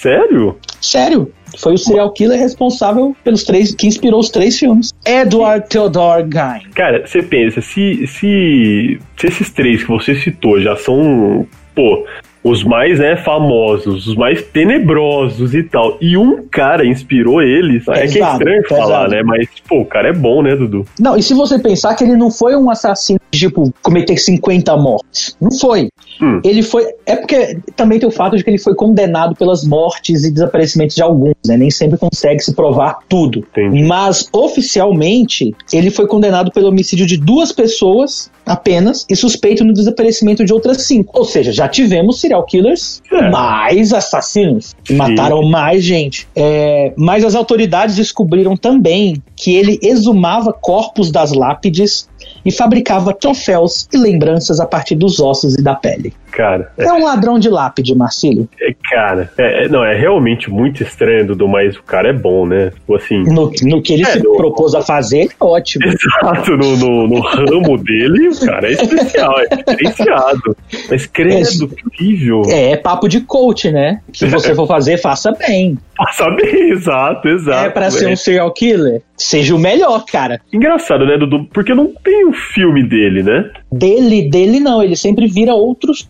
sério? 0.01 0.57
Sério? 0.81 1.33
Foi 1.59 1.75
o 1.75 1.79
serial 1.79 2.13
killer 2.13 2.39
responsável 2.39 3.17
pelos 3.25 3.45
três, 3.45 3.75
que 3.75 3.87
inspirou 3.87 4.21
os 4.21 4.31
três 4.31 4.59
filmes. 4.59 4.93
Edward 5.05 5.69
Theodore 5.69 6.23
Gein. 6.31 6.71
Cara, 6.75 7.07
você 7.07 7.23
pensa, 7.23 7.61
se, 7.61 8.07
se, 8.07 9.01
se 9.17 9.27
esses 9.27 9.51
três 9.51 9.83
que 9.83 9.89
você 9.89 10.15
citou 10.15 10.61
já 10.61 10.77
são, 10.77 11.47
pô, 11.75 12.05
os 12.43 12.63
mais 12.65 12.99
né, 12.99 13.17
famosos, 13.17 14.07
os 14.07 14.15
mais 14.15 14.43
tenebrosos 14.43 15.55
e 15.55 15.63
tal, 15.63 15.99
e 16.01 16.17
um 16.17 16.47
cara 16.49 16.87
inspirou 16.87 17.43
eles, 17.43 17.87
é 17.89 17.93
que 17.93 17.99
é 17.99 18.03
Pesado, 18.07 18.39
estranho 18.39 18.69
falar, 18.69 19.09
né? 19.09 19.23
Mas, 19.23 19.49
pô, 19.69 19.81
o 19.81 19.87
cara 19.87 20.09
é 20.09 20.13
bom, 20.13 20.43
né, 20.43 20.55
Dudu? 20.55 20.85
Não, 20.99 21.17
e 21.17 21.23
se 21.23 21.35
você 21.35 21.59
pensar 21.59 21.95
que 21.95 22.05
ele 22.05 22.17
não 22.17 22.31
foi 22.31 22.57
um 22.57 22.71
assassino 22.71 23.21
de, 23.31 23.39
tipo, 23.39 23.73
cometer 23.83 24.17
50 24.17 24.77
mortes. 24.77 25.37
Não 25.41 25.51
foi. 25.51 25.89
Hum. 26.21 26.41
Ele 26.45 26.63
foi. 26.63 26.87
É 27.07 27.17
porque 27.17 27.59
também 27.77 27.99
tem 27.99 28.09
o 28.09 28.13
fato 28.13 28.37
de 28.37 28.45
que 28.45 28.51
ele 28.51 28.59
foi 28.59 28.75
condenado 28.75 29.35
pelas 29.37 29.65
mortes 29.65 30.25
e 30.25 30.31
desaparecimentos 30.31 30.97
de 30.97 31.03
alguns, 31.03 31.35
né? 31.47 31.57
Nem 31.57 31.71
sempre 31.71 31.99
consegue 31.99 32.41
se 32.43 32.55
provar 32.55 32.99
tudo. 33.09 33.41
Entendi. 33.51 33.83
Mas, 33.83 34.29
oficialmente, 34.33 35.55
ele 35.73 35.91
foi 35.91 36.07
condenado 36.07 36.51
pelo 36.51 36.69
homicídio 36.69 37.07
de 37.07 37.17
duas 37.17 37.53
pessoas 37.53 38.31
apenas 38.45 39.05
e 39.11 39.15
suspeito 39.17 39.65
no 39.65 39.73
desaparecimento 39.73 40.45
de 40.45 40.53
outras 40.53 40.83
cinco. 40.83 41.19
Ou 41.19 41.25
seja, 41.25 41.53
já 41.53 41.69
tivemos 41.69 42.21
serial 42.21 42.45
killers 42.47 43.03
É. 43.13 43.31
mais 43.31 43.93
assassinos. 43.93 44.75
que. 44.85 44.95
Mataram 44.95 45.43
mais 45.43 45.83
gente. 45.85 46.27
É, 46.35 46.93
mas 46.97 47.25
as 47.25 47.35
autoridades 47.35 47.97
descobriram 47.97 48.57
também 48.57 49.23
que 49.37 49.55
ele 49.55 49.79
exumava 49.83 50.53
corpos 50.53 51.11
das 51.11 51.33
lápides 51.33 52.09
e 52.45 52.53
fabricava 52.53 53.13
troféus 53.13 53.89
e 53.93 53.97
lembranças 53.97 54.61
a 54.61 54.67
partir 54.67 54.95
dos 54.95 55.21
ossos 55.21 55.55
e 55.55 55.63
da 55.63 55.75
pele. 55.75 56.15
Cara. 56.31 56.71
É, 56.79 56.93
um 56.93 57.05
ladrão 57.05 57.39
de 57.39 57.49
lápide, 57.49 57.95
Marcílio. 57.95 58.49
É, 58.61 58.75
cara, 58.91 59.31
é, 59.37 59.65
é, 59.65 59.69
não, 59.69 59.85
é 59.85 59.97
realmente 59.99 60.51
muito 60.51 60.83
estranho, 60.83 61.27
Dudu, 61.27 61.49
mas 61.49 61.77
o 61.77 61.83
cara 61.83 62.09
é 62.11 62.13
bom, 62.13 62.47
né? 62.47 62.71
Tipo 62.71 62.95
Assim, 62.97 63.23
No, 63.25 63.51
no 63.63 63.83
que 63.83 63.95
ele 63.95 64.03
É, 64.03 64.07
se 64.13 64.23
no- 64.23 64.37
propôs 64.37 64.75
a 64.75 64.83
fazer, 64.83 65.29
é 65.41 65.45
ótimo. 65.45 65.85
Exato, 65.87 66.57
no, 66.57 66.77
no, 66.77 67.09
no 67.09 67.21
ramo 67.21 67.79
dele, 67.79 68.29
o 68.29 68.47
cara 68.47 68.69
é 68.69 68.73
especial, 68.73 69.35
é 69.41 69.57
diferenciado. 69.57 70.57
Mas 70.91 71.07
credo, 71.07 71.69
que 71.69 71.85
horrível. 71.87 72.43
É, 72.49 72.73
é 72.73 72.77
papo 72.77 73.09
de 73.09 73.21
coach, 73.21 73.71
né? 73.71 74.01
Se 74.13 74.27
você 74.27 74.55
for 74.55 74.67
fazer, 74.67 74.99
faça 74.99 75.33
bem. 75.33 75.79
Passa 75.97 76.31
bem, 76.31 76.71
exato, 76.73 77.29
exato. 77.29 77.67
É 77.67 77.71
pra 77.71 77.91
ser 77.91 78.09
é. 78.09 78.13
um 78.13 78.17
serial 78.17 78.53
killer? 78.53 79.03
Seja 79.17 79.55
o 79.55 79.59
melhor, 79.59 80.05
cara. 80.05 80.41
Engraçado, 80.53 81.05
né, 81.05 81.17
Dudu? 81.19 81.45
Porque 81.53 81.75
não 81.75 81.93
tem 82.05 82.27
um 82.27 82.33
filme 82.33 82.85
dele, 82.89 83.23
né? 83.23 83.51
Dele, 83.73 84.29
dele 84.31 84.61
não, 84.61 84.81
ele 84.83 84.95
sempre 84.97 85.27
vira 85.27 85.55
outros 85.55 86.07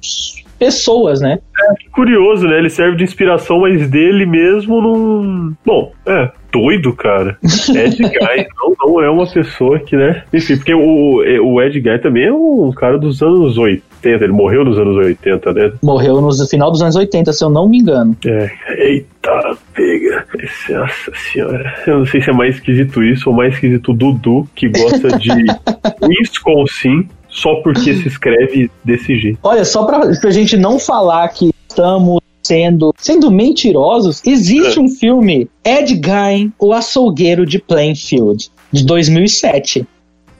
pessoas, 0.58 1.20
né? 1.20 1.38
Que 1.78 1.88
curioso, 1.90 2.46
né? 2.46 2.58
Ele 2.58 2.68
serve 2.68 2.96
de 2.96 3.04
inspiração, 3.04 3.60
mas 3.60 3.88
dele 3.88 4.26
mesmo 4.26 4.80
não. 4.80 5.56
Bom, 5.64 5.92
é. 6.06 6.30
Doido, 6.50 6.94
cara. 6.94 7.36
Ed 7.44 7.96
Guy 7.96 8.46
não, 8.56 8.74
não 8.80 9.02
é 9.02 9.10
uma 9.10 9.26
pessoa 9.26 9.78
que, 9.78 9.94
né? 9.94 10.24
Enfim, 10.32 10.56
porque 10.56 10.72
o, 10.72 11.22
o 11.44 11.62
Ed 11.62 11.78
Guy 11.78 11.98
também 11.98 12.24
é 12.24 12.32
um 12.32 12.72
cara 12.74 12.98
dos 12.98 13.22
anos 13.22 13.58
80. 13.58 14.24
Ele 14.24 14.32
morreu 14.32 14.64
nos 14.64 14.78
anos 14.78 14.96
80, 14.96 15.52
né? 15.52 15.72
Morreu 15.82 16.22
no 16.22 16.32
final 16.46 16.70
dos 16.70 16.80
anos 16.80 16.96
80, 16.96 17.32
se 17.34 17.44
eu 17.44 17.50
não 17.50 17.68
me 17.68 17.78
engano. 17.78 18.16
É. 18.24 18.50
Eita, 18.70 19.58
pega. 19.74 20.24
Nossa 20.70 21.12
senhora. 21.30 21.74
Eu 21.86 21.98
não 21.98 22.06
sei 22.06 22.22
se 22.22 22.30
é 22.30 22.32
mais 22.32 22.54
esquisito 22.54 23.02
isso 23.02 23.28
ou 23.28 23.36
mais 23.36 23.52
esquisito 23.52 23.92
o 23.92 23.94
Dudu, 23.94 24.48
que 24.54 24.68
gosta 24.70 25.18
de 25.18 25.30
Wisconsin 26.02 27.06
só 27.40 27.56
porque 27.56 27.94
se 27.96 28.08
escreve 28.08 28.70
desse 28.84 29.18
jeito. 29.18 29.38
Olha, 29.42 29.64
só 29.64 29.84
pra, 29.84 30.00
pra 30.20 30.30
gente 30.30 30.56
não 30.56 30.78
falar 30.78 31.28
que 31.28 31.50
estamos 31.68 32.20
sendo, 32.42 32.94
sendo 32.96 33.30
mentirosos, 33.30 34.22
existe 34.24 34.80
um 34.80 34.88
filme, 34.88 35.48
Ed 35.64 36.00
Gein, 36.02 36.52
o 36.58 36.72
açougueiro 36.72 37.44
de 37.44 37.58
Plainfield, 37.58 38.50
de 38.72 38.84
2007. 38.86 39.86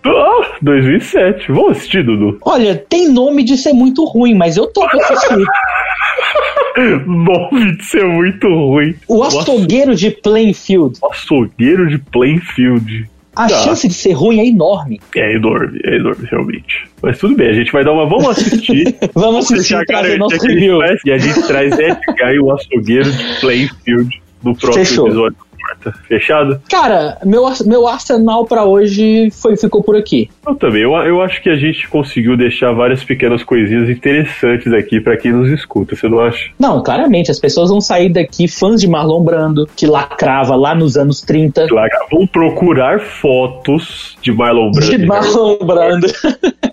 Ah, 0.04 0.56
2007. 0.62 1.52
Vamos 1.52 1.72
assistir, 1.72 2.04
Dudu. 2.04 2.38
Olha, 2.42 2.76
tem 2.76 3.08
nome 3.08 3.42
de 3.42 3.58
ser 3.58 3.72
muito 3.72 4.04
ruim, 4.04 4.34
mas 4.34 4.56
eu 4.56 4.66
tô 4.66 4.88
pra 4.88 5.00
assistir. 5.00 5.44
Nome 7.06 7.76
de 7.76 7.84
ser 7.84 8.04
muito 8.04 8.46
ruim. 8.46 8.94
O 9.08 9.22
açougueiro 9.24 9.96
de 9.96 10.11
Plainfield. 10.11 10.98
O 11.02 11.11
açougueiro 11.11 11.88
de 11.88 11.98
Plainfield. 11.98 13.08
A 13.38 13.48
Tá. 13.48 13.59
chance 13.61 13.87
de 13.88 13.94
ser 13.94 14.12
ruim 14.12 14.40
é 14.40 14.46
enorme. 14.46 15.01
É 15.16 15.35
enorme, 15.35 15.81
é 15.85 15.96
enorme, 15.96 16.27
realmente. 16.31 16.88
Mas 17.03 17.18
tudo 17.18 17.35
bem, 17.37 17.48
a 17.48 17.53
gente 17.53 17.70
vai 17.72 17.85
dar 17.85 17.92
uma. 17.92 18.05
Vamos 18.07 18.29
assistir. 18.31 18.94
Vamos 19.14 19.44
assistir 19.51 19.74
e 19.74 19.85
trazer 19.87 20.18
garantia 20.18 20.18
nosso 20.18 20.38
que 20.40 20.46
a 20.46 20.51
gente 20.51 20.59
review. 20.61 20.79
faz, 20.81 21.01
E 21.07 21.11
a 21.12 21.18
gente 21.18 21.46
traz 21.46 21.79
Ed 21.79 21.98
Guy, 22.18 22.38
o 22.40 22.53
açougueiro 22.53 23.11
de 23.12 23.40
Plainfield, 23.40 24.22
no 24.42 24.55
próximo 24.57 24.85
Fechou. 24.85 25.07
episódio 25.07 25.37
Quarta. 25.78 25.94
Fechado? 26.06 26.60
Cara, 26.68 27.18
meu, 27.24 27.44
meu 27.64 27.86
arsenal 27.86 28.44
pra 28.44 28.64
hoje 28.64 29.30
foi, 29.30 29.56
ficou 29.56 29.82
por 29.82 29.96
aqui. 29.96 30.28
Eu 30.46 30.54
também. 30.54 30.82
Eu, 30.82 30.92
eu 30.96 31.22
acho 31.22 31.42
que 31.42 31.48
a 31.48 31.56
gente 31.56 31.88
conseguiu 31.88 32.36
deixar 32.36 32.72
várias 32.72 33.04
pequenas 33.04 33.42
coisinhas 33.42 33.88
interessantes 33.88 34.72
aqui 34.72 35.00
pra 35.00 35.16
quem 35.16 35.32
nos 35.32 35.50
escuta, 35.50 35.94
você 35.94 36.08
não 36.08 36.20
acha? 36.20 36.50
Não, 36.58 36.82
claramente, 36.82 37.30
as 37.30 37.38
pessoas 37.38 37.70
vão 37.70 37.80
sair 37.80 38.08
daqui 38.08 38.48
fãs 38.48 38.80
de 38.80 38.88
Marlon 38.88 39.22
Brando, 39.22 39.68
que 39.76 39.86
lacrava 39.86 40.56
lá 40.56 40.74
nos 40.74 40.96
anos 40.96 41.20
30. 41.20 41.68
Claro, 41.68 41.90
vamos 42.10 42.30
procurar 42.30 43.00
fotos 43.00 44.16
de 44.20 44.32
Marlon 44.32 44.70
Brando. 44.70 44.98
De 44.98 45.06
Marlon 45.06 45.58
Brando. 45.58 46.06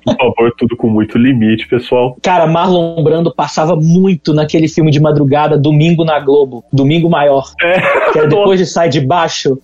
Por 0.05 0.17
favor, 0.17 0.53
tudo 0.57 0.77
com 0.77 0.87
muito 0.87 1.17
limite, 1.17 1.67
pessoal. 1.67 2.17
Cara, 2.21 2.47
Marlon 2.47 3.01
Brando 3.03 3.33
passava 3.33 3.75
muito 3.75 4.33
naquele 4.33 4.67
filme 4.67 4.91
de 4.91 4.99
madrugada, 4.99 5.57
Domingo 5.57 6.03
na 6.03 6.19
Globo, 6.19 6.63
Domingo 6.71 7.09
Maior. 7.09 7.51
É. 7.61 8.11
Que 8.11 8.19
era 8.19 8.27
depois 8.27 8.59
de 8.59 8.65
Sai 8.65 8.89
de 8.99 9.05
Baixo. 9.05 9.57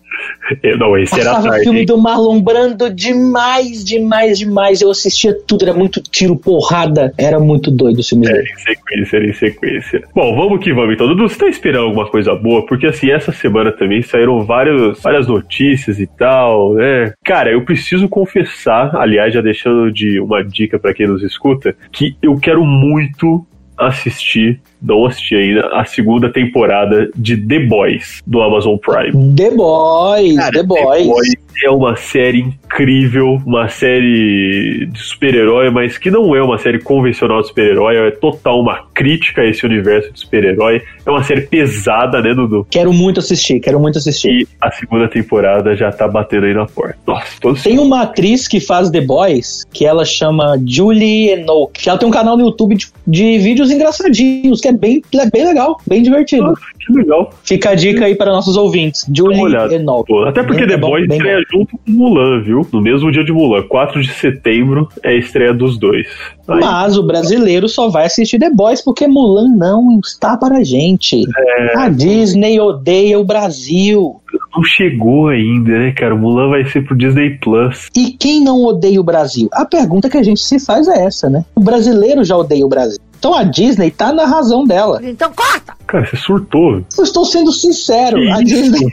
Eu- 0.62 0.78
Não, 0.78 0.98
esse 0.98 1.20
era 1.20 1.42
tarde. 1.42 1.64
filme 1.64 1.86
do 1.86 1.98
Marlon 1.98 2.42
Brando 2.42 2.90
demais, 2.94 3.84
demais, 3.84 4.38
demais. 4.38 4.82
Eu 4.82 4.92
assistia 4.92 5.34
tudo, 5.48 5.64
era 5.64 5.74
muito 5.74 6.02
tiro, 6.02 6.36
porrada. 6.36 7.14
Era 7.18 7.40
muito 7.40 7.72
doido 7.72 8.00
o 8.00 8.04
filme 8.04 8.28
Era 8.28 8.36
dele. 8.38 8.50
em 8.54 8.58
sequência, 8.60 9.18
era 9.18 9.28
em 9.28 9.34
sequência. 9.34 10.04
Bom, 10.14 10.36
vamos 10.36 10.64
que 10.64 10.74
vamos 10.74 10.94
então. 10.94 11.08
Dudu, 11.08 11.28
você 11.30 11.38
tá 11.38 11.48
esperando 11.48 11.86
alguma 11.86 12.08
coisa 12.10 12.36
boa? 12.36 12.66
Porque 12.66 12.86
assim, 12.88 13.10
essa 13.10 13.32
semana 13.32 13.72
também 13.72 14.02
saíram 14.02 14.44
vários, 14.46 15.02
várias 15.02 15.28
notícias 15.28 16.00
e 16.00 16.06
tal, 16.08 16.74
né? 16.74 17.14
Cara, 17.24 17.52
eu 17.52 17.64
preciso 17.64 18.08
confessar, 18.10 18.96
aliás, 18.96 19.34
já 19.34 19.42
deixando 19.42 19.92
de 19.92 20.20
uma 20.20 20.44
dica 20.44 20.78
pra 20.78 20.94
quem 20.94 21.08
nos 21.08 21.24
escuta, 21.24 21.74
que 21.92 22.16
eu 22.22 22.38
quero 22.38 22.64
muito 22.66 23.46
assistir, 23.78 24.60
não 24.82 25.06
assisti 25.06 25.36
ainda, 25.36 25.68
a 25.74 25.86
segunda 25.86 26.32
temporada 26.32 27.10
de 27.16 27.38
The 27.38 27.60
Boys 27.60 28.22
do 28.26 28.42
Amazon 28.42 28.78
Prime. 28.78 29.36
The 29.36 29.52
Boys, 29.52 30.36
The 30.52 30.64
Boys. 30.64 31.34
é 31.64 31.70
uma 31.70 31.96
série 31.96 32.40
incrível, 32.40 33.40
uma 33.46 33.70
série 33.70 34.88
de 34.88 35.00
super-herói, 35.00 35.70
mas 35.70 35.98
que 35.98 36.10
não 36.10 36.36
é 36.36 36.42
uma 36.42 36.58
série 36.58 36.80
convencional 36.80 37.42
de 37.42 37.48
super-herói, 37.48 37.98
é 37.98 38.12
total 38.12 38.60
uma 38.60 38.86
crítica 38.94 39.42
a 39.42 39.46
esse 39.46 39.66
universo 39.66 40.12
de 40.12 40.20
super-herói. 40.20 40.82
É 41.06 41.10
uma 41.10 41.24
série 41.24 41.42
pesada, 41.42 42.22
né, 42.22 42.34
Dudu? 42.34 42.66
Quero 42.70 42.94
muito 42.94 43.20
assistir, 43.20 43.60
quero 43.60 43.80
muito 43.80 43.98
assistir. 43.98 44.30
E 44.30 44.48
a 44.60 44.72
segunda 44.72 45.08
temporada 45.08 45.76
já 45.76 45.92
tá 45.92 46.08
batendo 46.08 46.46
aí 46.46 46.54
na 46.54 46.66
porta. 46.66 46.98
Nossa, 47.06 47.28
tô 47.40 47.54
Tem 47.54 47.80
uma 47.80 48.04
atriz 48.04 48.48
que 48.48 48.60
faz 48.60 48.90
The 48.90 49.02
Boys, 49.02 49.66
que 49.72 49.86
ela 49.86 50.06
chama 50.06 50.60
Julie 50.66 51.30
Enoch. 51.30 51.72
que 51.74 51.90
Ela 51.90 52.00
tem 52.00 52.08
um 52.08 52.12
canal 52.12 52.38
no 52.38 52.46
YouTube 52.46 52.76
de, 52.76 52.88
de 53.06 53.38
vídeos 53.40 53.72
engraçadinhos, 53.72 54.62
que 54.62 54.71
é 54.72 54.78
bem, 54.78 55.02
é 55.14 55.30
bem 55.30 55.46
legal, 55.46 55.78
bem 55.88 56.02
divertido. 56.02 56.54
que 56.80 56.94
legal. 56.94 57.30
Fica 57.44 57.70
a 57.72 57.76
dica 57.76 58.06
aí 58.06 58.16
para 58.16 58.32
nossos 58.32 58.58
ouvintes. 58.58 59.06
Julie. 59.14 59.42
Enoch. 59.76 60.06
Até 60.28 60.44
porque 60.44 60.62
Bem- 60.66 60.70
The 60.70 60.78
Boys 60.78 61.08
bem 61.08 61.18
estreia 61.18 61.44
junto 61.52 61.78
com 61.78 61.92
Mulan, 61.92 62.42
viu? 62.44 62.68
No 62.72 62.82
mesmo 62.82 63.12
dia 63.12 63.24
de 63.24 63.32
Mulan. 63.32 63.64
4 63.64 64.02
de 64.02 64.12
setembro 64.14 64.88
é 65.04 65.10
a 65.10 65.16
estreia 65.16 65.54
dos 65.54 65.78
dois. 65.78 66.08
Aí, 66.48 66.60
Mas 66.60 66.98
o 66.98 67.04
brasileiro 67.04 67.70
só 67.70 67.88
vai 67.90 68.06
assistir 68.06 68.40
The 68.40 68.50
Boys 68.50 68.82
porque 68.84 69.08
Mulan 69.08 69.50
não 69.56 70.00
está 70.04 70.36
para 70.38 70.58
a 70.58 70.64
gente. 70.64 71.24
É. 71.38 71.78
A 71.80 71.90
Disney 71.90 72.60
odeia 72.60 73.20
o 73.20 73.24
Brasil. 73.24 74.16
não 74.56 74.64
chegou 74.64 75.28
ainda, 75.30 75.72
né, 75.72 75.92
cara? 75.92 76.16
Mulan 76.16 76.50
vai 76.50 76.66
ser 76.66 76.84
pro 76.86 76.96
Disney 76.98 77.38
Plus. 77.42 77.88
E 77.96 78.12
quem 78.20 78.44
não 78.44 78.64
odeia 78.66 79.00
o 79.00 79.04
Brasil? 79.04 79.48
A 79.54 79.66
pergunta 79.66 80.10
que 80.10 80.18
a 80.18 80.24
gente 80.24 80.40
se 80.42 80.60
faz 80.60 80.88
é 80.88 81.06
essa, 81.06 81.30
né? 81.30 81.46
O 81.56 81.62
brasileiro 81.62 82.24
já 82.24 82.36
odeia 82.38 82.66
o 82.66 82.70
Brasil. 82.70 83.00
Então 83.22 83.36
a 83.36 83.44
Disney 83.44 83.92
tá 83.92 84.12
na 84.12 84.26
razão 84.26 84.66
dela. 84.66 85.00
Então 85.04 85.32
corta! 85.32 85.76
Cara, 85.86 86.04
você 86.08 86.18
surtou. 86.18 86.84
Eu 86.98 87.04
estou 87.04 87.24
sendo 87.24 87.52
sincero. 87.52 88.16
Que 88.18 88.32
a 88.32 88.42
isso, 88.42 88.56
Disney. 88.56 88.88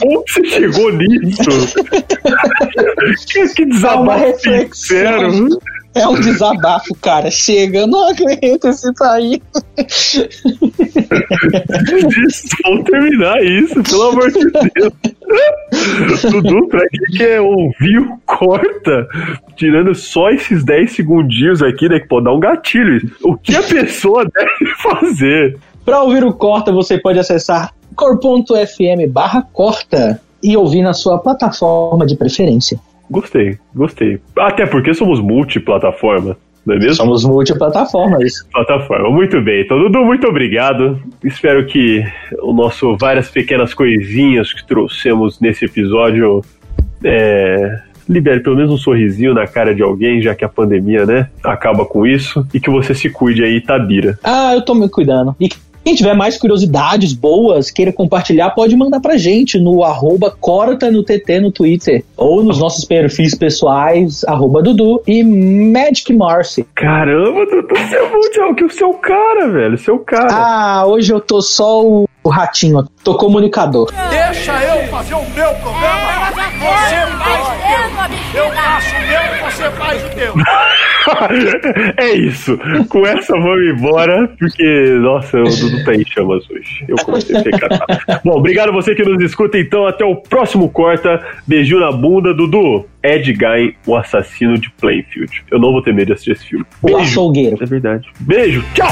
Como 0.00 0.22
você 0.28 0.44
chegou 0.44 0.92
nisso? 0.92 1.74
que, 3.26 3.48
que 3.54 3.62
É 3.62 3.66
desabafo 3.66 4.24
reflexão. 4.24 4.72
sincero. 4.72 5.48
É 5.94 6.08
um 6.08 6.20
desabafo, 6.20 6.94
cara. 7.00 7.30
Chega, 7.30 7.78
eu 7.78 7.86
não 7.86 8.08
aguento 8.08 8.64
esse 8.66 8.92
país. 8.94 9.40
Vamos 12.64 12.84
terminar 12.84 13.42
isso, 13.44 13.82
pelo 13.82 14.02
amor 14.02 14.32
de 14.32 14.50
Deus. 14.50 14.92
Dudu, 16.32 16.68
pra 16.68 16.84
quem 16.88 17.16
quer 17.16 17.40
ouvir 17.40 17.98
o 17.98 18.18
corta, 18.26 19.06
tirando 19.56 19.94
só 19.94 20.30
esses 20.30 20.64
10 20.64 20.92
segundinhos 20.92 21.62
aqui, 21.62 21.88
né? 21.88 22.00
Que 22.00 22.08
pode 22.08 22.24
dar 22.24 22.32
um 22.32 22.40
gatilho. 22.40 23.00
O 23.22 23.36
que 23.36 23.54
a 23.54 23.62
pessoa 23.62 24.24
deve 24.34 24.74
fazer? 24.82 25.58
Para 25.84 26.02
ouvir 26.02 26.24
o 26.24 26.32
Corta, 26.32 26.72
você 26.72 26.98
pode 26.98 27.18
acessar 27.18 27.74
cor.fm 27.94 29.06
barra 29.10 29.42
corta 29.52 30.20
e 30.42 30.56
ouvir 30.56 30.82
na 30.82 30.94
sua 30.94 31.18
plataforma 31.18 32.06
de 32.06 32.16
preferência. 32.16 32.80
Gostei, 33.10 33.58
gostei. 33.74 34.20
Até 34.38 34.66
porque 34.66 34.94
somos 34.94 35.20
multiplataforma, 35.20 36.36
não 36.64 36.74
é 36.74 36.78
mesmo? 36.78 36.94
Somos 36.94 37.24
multiplataformas. 37.24 38.42
plataforma. 38.50 39.10
Muito 39.10 39.40
bem. 39.42 39.62
Então, 39.62 39.78
Dudu, 39.78 40.04
muito 40.04 40.26
obrigado. 40.26 41.00
Espero 41.22 41.66
que 41.66 42.04
o 42.40 42.52
nosso 42.52 42.96
várias 42.96 43.30
pequenas 43.30 43.74
coisinhas 43.74 44.52
que 44.52 44.66
trouxemos 44.66 45.38
nesse 45.40 45.66
episódio 45.66 46.42
é, 47.02 47.80
libere 48.08 48.40
pelo 48.40 48.56
menos 48.56 48.72
um 48.72 48.78
sorrisinho 48.78 49.34
na 49.34 49.46
cara 49.46 49.74
de 49.74 49.82
alguém, 49.82 50.20
já 50.20 50.34
que 50.34 50.44
a 50.44 50.48
pandemia, 50.48 51.04
né, 51.04 51.28
acaba 51.42 51.84
com 51.84 52.06
isso. 52.06 52.46
E 52.52 52.60
que 52.60 52.70
você 52.70 52.94
se 52.94 53.10
cuide 53.10 53.44
aí, 53.44 53.60
Tabira. 53.60 54.18
Ah, 54.22 54.54
eu 54.54 54.62
tô 54.62 54.74
me 54.74 54.88
cuidando. 54.88 55.36
E 55.38 55.48
quem 55.84 55.94
tiver 55.94 56.14
mais 56.14 56.38
curiosidades 56.38 57.12
boas, 57.12 57.70
queira 57.70 57.92
compartilhar, 57.92 58.50
pode 58.50 58.74
mandar 58.76 59.00
pra 59.00 59.16
gente 59.18 59.58
no 59.58 59.84
arroba 59.84 60.30
corta 60.30 60.90
no 60.90 61.02
TT 61.02 61.40
no 61.40 61.52
Twitter. 61.52 62.04
Ou 62.16 62.42
nos 62.42 62.58
nossos 62.58 62.84
perfis 62.84 63.34
pessoais, 63.34 64.24
arroba 64.24 64.62
Dudu 64.62 65.02
e 65.06 65.22
Magic 65.22 66.12
Marcy. 66.14 66.66
Caramba, 66.74 67.44
Dudu, 67.46 67.68
você 67.68 67.96
é 67.96 68.10
muito 68.10 68.40
é 68.40 68.46
o 68.46 68.54
que 68.54 68.64
o 68.64 68.70
seu 68.70 68.94
cara, 68.94 69.48
velho. 69.48 69.78
Seu 69.78 69.98
cara. 69.98 70.28
Ah, 70.32 70.86
hoje 70.86 71.12
eu 71.12 71.20
tô 71.20 71.42
só 71.42 71.84
o, 71.84 72.08
o 72.22 72.28
ratinho, 72.28 72.84
tô 73.02 73.16
comunicador. 73.16 73.92
Deixa 74.10 74.52
eu 74.64 74.88
fazer 74.88 75.14
o 75.14 75.30
meu 75.30 75.54
programa. 75.54 76.30
Você 76.34 77.18
faz 77.18 77.53
Eu 78.34 78.50
faço 78.50 78.96
o 78.96 79.00
meu, 79.00 79.50
você 79.50 79.70
faz 79.70 80.04
o 80.04 80.08
teu. 80.10 80.34
é 81.96 82.14
isso. 82.14 82.58
Com 82.88 83.06
essa 83.06 83.32
vamos 83.32 83.68
embora, 83.68 84.28
porque, 84.38 84.98
nossa, 85.00 85.38
o 85.38 85.44
Dudu 85.44 85.84
tá 85.84 85.94
em 85.94 86.04
chamas 86.04 86.48
hoje. 86.50 86.84
Eu 86.88 86.96
comecei 86.96 87.36
a 87.36 87.42
ficar. 87.42 87.68
Bom, 88.24 88.38
obrigado 88.38 88.70
a 88.70 88.72
você 88.72 88.94
que 88.94 89.04
nos 89.04 89.22
escuta, 89.22 89.58
então. 89.58 89.86
Até 89.86 90.04
o 90.04 90.16
próximo 90.16 90.68
Corta. 90.68 91.24
Beijo 91.46 91.78
na 91.78 91.92
bunda, 91.92 92.34
Dudu. 92.34 92.86
Ed 93.02 93.32
Guy, 93.32 93.76
o 93.86 93.96
assassino 93.96 94.58
de 94.58 94.70
Plainfield. 94.70 95.44
Eu 95.50 95.60
não 95.60 95.70
vou 95.70 95.82
ter 95.82 95.92
medo 95.92 96.08
de 96.08 96.12
assistir 96.14 96.32
esse 96.32 96.46
filme. 96.46 96.64
O 96.82 96.96
açougueiro. 96.96 97.56
É 97.60 97.66
verdade. 97.66 98.08
Beijo, 98.18 98.64
tchau! 98.74 98.88